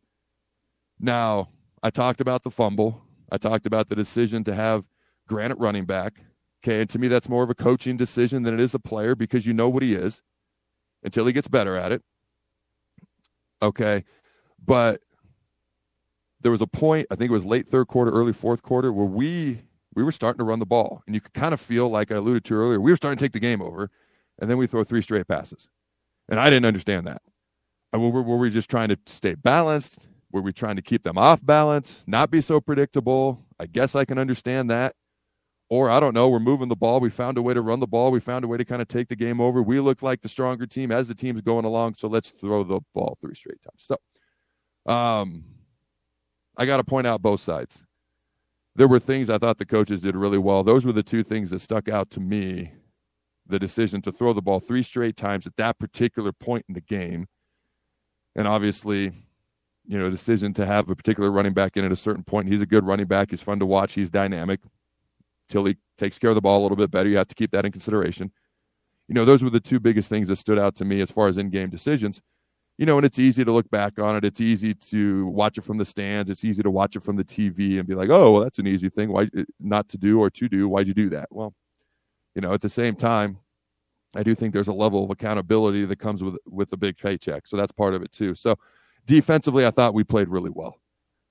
Now, 0.98 1.50
I 1.82 1.90
talked 1.90 2.20
about 2.20 2.42
the 2.42 2.50
fumble. 2.50 3.02
I 3.30 3.36
talked 3.36 3.66
about 3.66 3.88
the 3.88 3.94
decision 3.94 4.42
to 4.44 4.54
have 4.54 4.88
Granite 5.28 5.58
running 5.58 5.84
back. 5.84 6.20
Okay. 6.64 6.80
And 6.80 6.90
to 6.90 6.98
me, 6.98 7.08
that's 7.08 7.28
more 7.28 7.44
of 7.44 7.50
a 7.50 7.54
coaching 7.54 7.96
decision 7.96 8.42
than 8.42 8.54
it 8.54 8.60
is 8.60 8.74
a 8.74 8.78
player 8.78 9.14
because 9.14 9.46
you 9.46 9.52
know 9.52 9.68
what 9.68 9.82
he 9.82 9.94
is 9.94 10.22
until 11.04 11.26
he 11.26 11.32
gets 11.32 11.46
better 11.46 11.76
at 11.76 11.92
it. 11.92 12.02
Okay. 13.62 14.04
But 14.64 15.02
there 16.40 16.50
was 16.50 16.62
a 16.62 16.66
point, 16.66 17.06
I 17.10 17.14
think 17.14 17.30
it 17.30 17.34
was 17.34 17.44
late 17.44 17.68
third 17.68 17.86
quarter, 17.88 18.10
early 18.10 18.32
fourth 18.32 18.62
quarter, 18.62 18.92
where 18.92 19.06
we 19.06 19.62
we 19.94 20.04
were 20.04 20.12
starting 20.12 20.38
to 20.38 20.44
run 20.44 20.58
the 20.58 20.66
ball. 20.66 21.02
And 21.06 21.14
you 21.14 21.20
could 21.20 21.34
kind 21.34 21.52
of 21.52 21.60
feel, 21.60 21.88
like 21.88 22.12
I 22.12 22.16
alluded 22.16 22.44
to 22.46 22.54
earlier, 22.54 22.80
we 22.80 22.92
were 22.92 22.96
starting 22.96 23.18
to 23.18 23.24
take 23.24 23.32
the 23.32 23.40
game 23.40 23.60
over. 23.60 23.90
And 24.38 24.48
then 24.48 24.56
we 24.56 24.66
throw 24.66 24.84
three 24.84 25.02
straight 25.02 25.26
passes. 25.26 25.68
And 26.28 26.38
I 26.38 26.50
didn't 26.50 26.66
understand 26.66 27.06
that. 27.06 27.22
Were, 27.92 28.22
were 28.22 28.36
we 28.36 28.50
just 28.50 28.70
trying 28.70 28.88
to 28.88 28.98
stay 29.06 29.34
balanced? 29.34 30.06
Were 30.30 30.42
we 30.42 30.52
trying 30.52 30.76
to 30.76 30.82
keep 30.82 31.04
them 31.04 31.16
off 31.16 31.44
balance, 31.44 32.04
not 32.06 32.30
be 32.30 32.40
so 32.40 32.60
predictable? 32.60 33.46
I 33.58 33.66
guess 33.66 33.94
I 33.94 34.04
can 34.04 34.18
understand 34.18 34.70
that. 34.70 34.94
Or 35.70 35.90
I 35.90 36.00
don't 36.00 36.14
know, 36.14 36.28
we're 36.28 36.38
moving 36.38 36.68
the 36.68 36.76
ball. 36.76 37.00
We 37.00 37.10
found 37.10 37.36
a 37.36 37.42
way 37.42 37.52
to 37.52 37.60
run 37.60 37.80
the 37.80 37.86
ball. 37.86 38.10
We 38.10 38.20
found 38.20 38.44
a 38.44 38.48
way 38.48 38.56
to 38.56 38.64
kind 38.64 38.80
of 38.80 38.88
take 38.88 39.08
the 39.08 39.16
game 39.16 39.40
over. 39.40 39.62
We 39.62 39.80
look 39.80 40.02
like 40.02 40.22
the 40.22 40.28
stronger 40.28 40.66
team 40.66 40.90
as 40.90 41.08
the 41.08 41.14
team's 41.14 41.42
going 41.42 41.66
along. 41.66 41.96
So 41.96 42.08
let's 42.08 42.30
throw 42.30 42.64
the 42.64 42.80
ball 42.94 43.18
three 43.20 43.34
straight 43.34 43.60
times. 43.62 43.84
So 44.86 44.92
um, 44.92 45.44
I 46.56 46.64
got 46.64 46.78
to 46.78 46.84
point 46.84 47.06
out 47.06 47.20
both 47.20 47.40
sides. 47.40 47.84
There 48.76 48.88
were 48.88 48.98
things 48.98 49.28
I 49.28 49.38
thought 49.38 49.58
the 49.58 49.66
coaches 49.66 50.00
did 50.00 50.16
really 50.16 50.38
well. 50.38 50.62
Those 50.62 50.86
were 50.86 50.92
the 50.92 51.02
two 51.02 51.22
things 51.22 51.50
that 51.50 51.60
stuck 51.60 51.88
out 51.88 52.10
to 52.10 52.20
me 52.20 52.72
the 53.48 53.58
decision 53.58 54.02
to 54.02 54.12
throw 54.12 54.32
the 54.32 54.42
ball 54.42 54.60
three 54.60 54.82
straight 54.82 55.16
times 55.16 55.46
at 55.46 55.56
that 55.56 55.78
particular 55.78 56.32
point 56.32 56.64
in 56.68 56.74
the 56.74 56.80
game. 56.80 57.26
And 58.36 58.46
obviously, 58.46 59.12
you 59.86 59.98
know, 59.98 60.10
decision 60.10 60.52
to 60.54 60.66
have 60.66 60.88
a 60.90 60.94
particular 60.94 61.30
running 61.30 61.54
back 61.54 61.76
in 61.76 61.84
at 61.84 61.92
a 61.92 61.96
certain 61.96 62.22
point. 62.22 62.48
He's 62.48 62.60
a 62.60 62.66
good 62.66 62.84
running 62.84 63.06
back. 63.06 63.30
He's 63.30 63.42
fun 63.42 63.58
to 63.60 63.66
watch. 63.66 63.94
He's 63.94 64.10
dynamic. 64.10 64.60
Till 65.48 65.64
he 65.64 65.78
takes 65.96 66.18
care 66.18 66.30
of 66.30 66.34
the 66.34 66.42
ball 66.42 66.60
a 66.60 66.62
little 66.62 66.76
bit 66.76 66.90
better, 66.90 67.08
you 67.08 67.16
have 67.16 67.28
to 67.28 67.34
keep 67.34 67.50
that 67.52 67.64
in 67.64 67.72
consideration. 67.72 68.30
You 69.08 69.14
know, 69.14 69.24
those 69.24 69.42
were 69.42 69.48
the 69.48 69.60
two 69.60 69.80
biggest 69.80 70.10
things 70.10 70.28
that 70.28 70.36
stood 70.36 70.58
out 70.58 70.76
to 70.76 70.84
me 70.84 71.00
as 71.00 71.10
far 71.10 71.28
as 71.28 71.38
in-game 71.38 71.70
decisions. 71.70 72.20
You 72.76 72.84
know, 72.84 72.98
and 72.98 73.06
it's 73.06 73.18
easy 73.18 73.44
to 73.44 73.50
look 73.50 73.68
back 73.70 73.98
on 73.98 74.14
it. 74.14 74.24
It's 74.24 74.42
easy 74.42 74.74
to 74.74 75.26
watch 75.28 75.56
it 75.56 75.64
from 75.64 75.78
the 75.78 75.84
stands. 75.86 76.30
It's 76.30 76.44
easy 76.44 76.62
to 76.62 76.70
watch 76.70 76.94
it 76.94 77.02
from 77.02 77.16
the 77.16 77.24
TV 77.24 77.78
and 77.78 77.88
be 77.88 77.94
like, 77.94 78.10
"Oh, 78.10 78.32
well, 78.32 78.42
that's 78.42 78.60
an 78.60 78.68
easy 78.68 78.88
thing. 78.88 79.10
Why 79.10 79.24
eh, 79.36 79.44
not 79.58 79.88
to 79.88 79.98
do 79.98 80.20
or 80.20 80.30
to 80.30 80.48
do? 80.48 80.68
Why'd 80.68 80.86
you 80.86 80.94
do 80.94 81.08
that?" 81.10 81.26
Well, 81.32 81.54
you 82.38 82.42
know, 82.42 82.54
at 82.54 82.60
the 82.60 82.68
same 82.68 82.94
time, 82.94 83.40
I 84.14 84.22
do 84.22 84.32
think 84.36 84.52
there's 84.52 84.68
a 84.68 84.72
level 84.72 85.02
of 85.02 85.10
accountability 85.10 85.84
that 85.86 85.98
comes 85.98 86.22
with 86.22 86.36
with 86.46 86.70
the 86.70 86.76
big 86.76 86.96
paycheck. 86.96 87.48
So 87.48 87.56
that's 87.56 87.72
part 87.72 87.94
of 87.94 88.02
it 88.02 88.12
too. 88.12 88.36
So 88.36 88.54
defensively, 89.06 89.66
I 89.66 89.72
thought 89.72 89.92
we 89.92 90.04
played 90.04 90.28
really 90.28 90.50
well. 90.50 90.76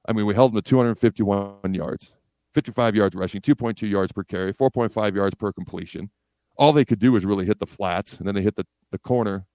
I 0.06 0.12
mean, 0.12 0.26
we 0.26 0.36
held 0.36 0.52
them 0.52 0.62
to 0.62 0.70
251 0.70 1.74
yards, 1.74 2.12
55 2.56 2.93
yards 2.93 3.15
rushing, 3.15 3.39
2.2 3.39 3.89
yards 3.89 4.12
per 4.12 4.26
carry, 4.26 4.54
4.5 4.54 5.15
yards 5.15 5.34
per 5.36 5.54
completion. 5.54 6.12
All 6.58 6.74
they 6.74 6.84
could 6.84 7.00
do 7.00 7.13
was 7.13 7.24
really 7.24 7.46
hit 7.46 7.60
the 7.60 7.65
flats, 7.65 8.17
and 8.17 8.28
then 8.28 8.36
they 8.36 8.41
hit 8.41 8.58
the, 8.58 8.65
the 8.91 9.00
corner, 9.00 9.46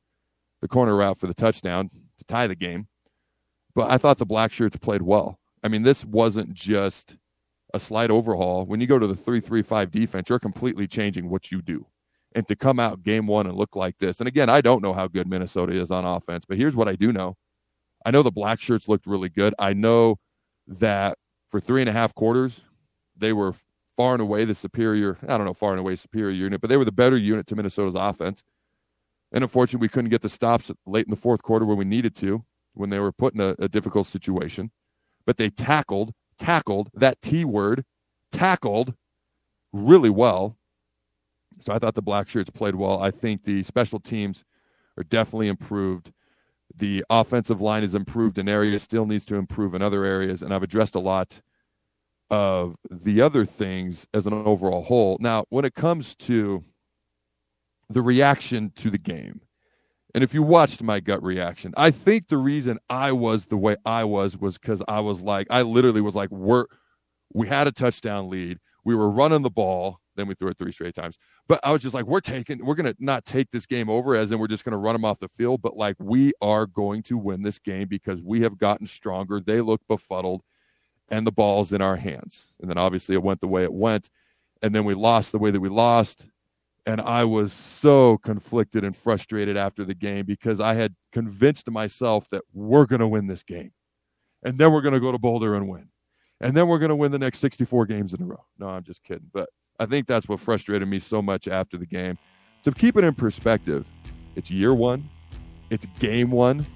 the 0.63 0.69
corner 0.69 0.97
route 0.97 1.19
for 1.19 1.27
the 1.27 1.35
touchdown 1.35 1.91
to 2.17 2.25
tie 2.25 2.47
the 2.47 2.55
game. 2.55 2.89
But 3.75 3.91
I 3.91 3.99
thought 3.99 4.17
the 4.17 4.25
black 4.25 4.55
shirts 4.55 4.79
played 4.79 5.03
well. 5.03 5.39
I 5.63 5.69
mean, 5.69 5.83
this 5.83 6.03
wasn't 6.03 6.55
just 6.55 7.19
a 7.75 7.81
slight 7.81 8.11
overhaul. 8.11 8.65
When 8.67 8.81
you 8.81 8.87
go 8.87 8.99
to 8.99 9.07
the 9.07 9.15
3-3-5 9.15 9.91
defense, 9.91 10.29
you're 10.29 10.39
completely 10.39 10.87
changing 10.87 11.29
what 11.29 11.51
you 11.51 11.63
do. 11.63 11.87
And 12.35 12.47
to 12.49 12.57
come 12.57 12.81
out 12.81 13.03
game 13.03 13.27
one 13.27 13.47
and 13.47 13.57
look 13.57 13.77
like 13.77 13.99
this. 13.99 14.19
And 14.19 14.29
again, 14.29 14.49
I 14.49 14.61
don't 14.61 14.83
know 14.83 14.93
how 14.93 15.07
good 15.07 15.27
Minnesota 15.27 15.75
is 15.75 15.91
on 15.91 16.05
offense, 16.05 16.45
but 16.47 16.57
here's 16.57 16.77
what 16.77 16.89
I 16.89 16.97
do 16.97 17.13
know. 17.13 17.37
I 18.05 18.11
know 18.11 18.23
the 18.23 18.31
black 18.31 18.61
shirts 18.61 18.89
looked 18.89 19.07
really 19.07 19.29
good. 19.29 19.55
I 19.59 19.75
know 19.75 20.19
that 20.67 21.19
for 21.49 21.61
three 21.61 21.83
and 21.83 21.89
a 21.89 21.93
half 21.93 22.15
quarters, 22.15 22.63
they 23.17 23.33
were 23.33 23.55
far 23.97 24.15
and 24.15 24.23
away 24.23 24.45
the 24.45 24.55
superior, 24.55 25.19
I 25.23 25.37
don't 25.37 25.45
know, 25.45 25.55
far 25.55 25.71
and 25.71 25.81
away 25.81 25.97
superior 25.97 26.35
unit, 26.35 26.61
but 26.61 26.71
they 26.71 26.77
were 26.77 26.85
the 26.85 26.93
better 26.93 27.17
unit 27.17 27.47
to 27.49 27.57
Minnesota's 27.57 27.95
offense. 27.95 28.43
And 29.33 29.45
unfortunately, 29.45 29.85
we 29.85 29.89
couldn't 29.89 30.11
get 30.11 30.23
the 30.23 30.29
stops 30.29 30.71
late 30.87 31.07
in 31.07 31.11
the 31.11 31.17
fourth 31.17 31.43
quarter 31.43 31.65
where 31.65 31.77
we 31.77 31.85
needed 31.85 32.15
to 32.17 32.45
when 32.75 32.91
they 32.91 32.99
were 32.99 33.13
put 33.13 33.35
in 33.35 33.41
a, 33.41 33.55
a 33.59 33.69
difficult 33.69 34.07
situation. 34.07 34.71
But 35.25 35.37
they 35.37 35.51
tackled, 35.51 36.13
tackled 36.43 36.91
that 36.93 37.23
T 37.23 37.45
word, 37.45 37.85
tackled 38.33 38.95
really 39.73 40.11
well. 40.11 40.57
So 41.61 41.73
I 41.73 41.79
thought 41.79 41.95
the 41.95 42.03
black 42.03 42.29
shirts 42.29 42.51
played 42.51 42.75
well. 42.75 43.01
I 43.01 43.13
think 43.13 43.45
the 43.45 43.63
special 43.63 44.01
teams 44.01 44.45
are 44.99 45.05
definitely 45.05 45.47
improved. 45.47 46.13
The 46.77 47.05
offensive 47.09 47.61
line 47.61 47.85
is 47.85 47.95
improved 47.95 48.39
in 48.39 48.49
areas, 48.49 48.83
still 48.83 49.07
needs 49.07 49.25
to 49.27 49.37
improve 49.37 49.75
in 49.75 49.83
other 49.83 50.05
areas. 50.05 50.43
And 50.43 50.53
I've 50.53 50.65
addressed 50.65 50.97
a 50.97 51.01
lot 51.01 51.41
of 52.29 52.77
the 52.91 53.21
other 53.21 53.45
things 53.45 54.07
as 54.13 54.27
an 54.27 54.33
overall 54.33 54.83
whole. 54.83 55.19
Now, 55.21 55.45
when 55.51 55.65
it 55.65 55.75
comes 55.75 56.17
to 56.17 56.65
the 57.89 58.03
reaction 58.03 58.73
to 58.77 58.91
the 58.91 58.99
game, 58.99 59.43
and 60.15 60.23
if 60.23 60.35
you 60.35 60.43
watched 60.43 60.83
my 60.83 61.01
gut 61.01 61.23
reaction, 61.23 61.73
I 61.77 61.91
think 61.91 62.29
the 62.29 62.37
reason 62.37 62.79
I 62.91 63.13
was 63.13 63.47
the 63.47 63.57
way 63.57 63.77
I 63.87 64.05
was 64.05 64.37
was 64.37 64.59
because 64.59 64.83
I 64.87 65.01
was 65.01 65.23
like, 65.23 65.47
I 65.49 65.63
literally 65.63 66.03
was 66.03 66.15
like, 66.15 66.31
we're, 66.31 66.67
we 67.33 67.49
had 67.49 67.67
a 67.67 67.73
touchdown 67.73 68.29
lead. 68.29 68.59
We 68.85 68.95
were 68.95 69.09
running 69.09 69.43
the 69.43 69.51
ball. 69.51 70.01
Then 70.15 70.27
we 70.27 70.35
threw 70.35 70.49
it 70.49 70.59
three 70.59 70.73
straight 70.73 70.95
times. 70.95 71.19
But 71.49 71.61
I 71.65 71.73
was 71.73 71.81
just 71.81 71.95
like, 71.95 72.05
we're 72.05 72.21
taking, 72.21 72.63
we're 72.63 72.75
going 72.75 72.93
to 72.93 72.97
not 72.99 73.25
take 73.25 73.51
this 73.51 73.65
game 73.65 73.89
over 73.89 74.15
as 74.15 74.31
in 74.31 74.39
we're 74.39 74.49
just 74.49 74.65
going 74.65 74.73
to 74.73 74.79
run 74.79 74.95
them 74.95 75.07
off 75.07 75.19
the 75.21 75.29
field. 75.29 75.63
But 75.63 75.79
like, 75.79 75.97
we 75.99 76.33
are 76.43 76.67
going 76.67 77.03
to 77.05 77.17
win 77.17 77.41
this 77.41 77.59
game 77.59 77.89
because 77.89 78.21
we 78.21 78.43
have 78.43 78.59
gotten 78.59 78.87
stronger. 78.87 79.41
They 79.41 79.63
look 79.63 79.81
befuddled 79.89 80.43
and 81.09 81.27
the 81.27 81.33
ball's 81.33 81.73
in 81.73 81.81
our 81.81 81.97
hands. 81.97 82.49
And 82.61 82.69
then 82.69 82.77
obviously 82.77 83.15
it 83.15 83.23
went 83.23 83.41
the 83.41 83.49
way 83.49 83.63
it 83.63 83.73
went. 83.73 84.11
And 84.61 84.75
then 84.75 84.85
we 84.85 84.93
lost 84.93 85.33
the 85.33 85.39
way 85.39 85.51
that 85.51 85.61
we 85.61 85.71
lost. 85.71 86.27
And 86.85 87.01
I 87.01 87.25
was 87.25 87.53
so 87.53 88.19
conflicted 88.19 88.85
and 88.85 88.97
frustrated 88.97 89.57
after 89.57 89.85
the 89.85 89.95
game 89.95 90.27
because 90.27 90.61
I 90.61 90.75
had 90.75 90.95
convinced 91.13 91.71
myself 91.71 92.29
that 92.31 92.43
we're 92.53 92.87
going 92.87 93.01
to 93.01 93.09
win 93.09 93.29
this 93.29 93.45
game. 93.45 93.73
And 94.43 94.59
then 94.59 94.73
we're 94.73 94.81
going 94.81 94.95
to 94.95 95.01
go 95.01 95.13
to 95.13 95.19
Boulder 95.19 95.55
and 95.55 95.69
win. 95.69 95.89
And 96.41 96.57
then 96.57 96.67
we're 96.67 96.81
going 96.81 96.89
to 96.89 96.97
win 96.97 97.13
the 97.13 97.21
next 97.21 97.39
64 97.39 97.87
games 97.87 98.15
in 98.15 98.23
a 98.23 98.27
row. 98.27 98.45
No, 98.59 98.69
I'm 98.69 98.83
just 98.83 99.05
kidding. 99.05 99.31
But 99.33 99.49
I 99.79 99.87
think 99.87 100.09
that's 100.09 100.29
what 100.29 100.41
frustrated 100.41 100.89
me 100.89 100.99
so 100.99 101.23
much 101.23 101.47
after 101.47 101.77
the 101.77 101.87
game. 101.87 102.19
To 102.65 102.73
keep 102.73 102.97
it 102.97 103.05
in 103.05 103.15
perspective, 103.15 103.87
it's 104.35 104.51
year 104.51 104.75
one, 104.75 105.09
it's 105.71 105.87
game 106.01 106.33
one. 106.33 106.67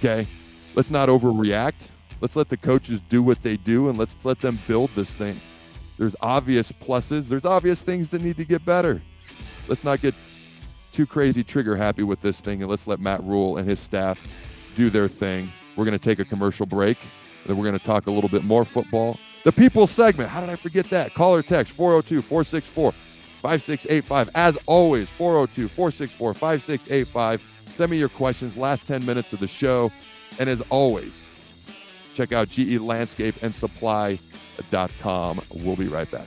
Okay. 0.00 0.26
Let's 0.74 0.90
not 0.90 1.08
overreact. 1.08 1.88
Let's 2.20 2.36
let 2.36 2.48
the 2.48 2.56
coaches 2.56 3.00
do 3.08 3.22
what 3.22 3.42
they 3.42 3.56
do 3.56 3.88
and 3.88 3.98
let's 3.98 4.16
let 4.24 4.40
them 4.40 4.58
build 4.68 4.90
this 4.94 5.12
thing. 5.12 5.38
There's 5.98 6.16
obvious 6.20 6.70
pluses, 6.72 7.28
there's 7.28 7.44
obvious 7.44 7.82
things 7.82 8.08
that 8.10 8.22
need 8.22 8.36
to 8.36 8.44
get 8.44 8.64
better. 8.64 9.02
Let's 9.70 9.84
not 9.84 10.00
get 10.00 10.16
too 10.92 11.06
crazy 11.06 11.44
trigger 11.44 11.76
happy 11.76 12.02
with 12.02 12.20
this 12.20 12.40
thing 12.40 12.60
and 12.60 12.68
let's 12.68 12.88
let 12.88 12.98
Matt 12.98 13.22
Rhule 13.22 13.56
and 13.56 13.68
his 13.68 13.78
staff 13.78 14.18
do 14.74 14.90
their 14.90 15.06
thing. 15.06 15.52
We're 15.76 15.84
going 15.84 15.96
to 15.96 16.04
take 16.04 16.18
a 16.18 16.24
commercial 16.24 16.66
break. 16.66 16.98
Then 17.46 17.56
we're 17.56 17.66
going 17.66 17.78
to 17.78 17.84
talk 17.84 18.08
a 18.08 18.10
little 18.10 18.28
bit 18.28 18.42
more 18.42 18.64
football. 18.64 19.16
The 19.44 19.52
people 19.52 19.86
segment. 19.86 20.28
How 20.28 20.40
did 20.40 20.50
I 20.50 20.56
forget 20.56 20.86
that? 20.90 21.14
Call 21.14 21.36
or 21.36 21.42
text 21.42 21.72
402 21.72 22.20
464 22.20 22.90
5685. 22.90 24.30
As 24.34 24.58
always, 24.66 25.08
402 25.08 25.68
464 25.68 26.34
5685. 26.34 27.42
Send 27.72 27.90
me 27.92 27.98
your 27.98 28.08
questions, 28.08 28.56
last 28.56 28.88
10 28.88 29.06
minutes 29.06 29.32
of 29.32 29.38
the 29.38 29.46
show. 29.46 29.92
And 30.40 30.50
as 30.50 30.60
always, 30.68 31.26
check 32.16 32.32
out 32.32 32.48
GE 32.48 32.80
Landscape 32.80 33.36
and 33.40 33.54
Supply.com. 33.54 35.40
We'll 35.54 35.76
be 35.76 35.86
right 35.86 36.10
back. 36.10 36.26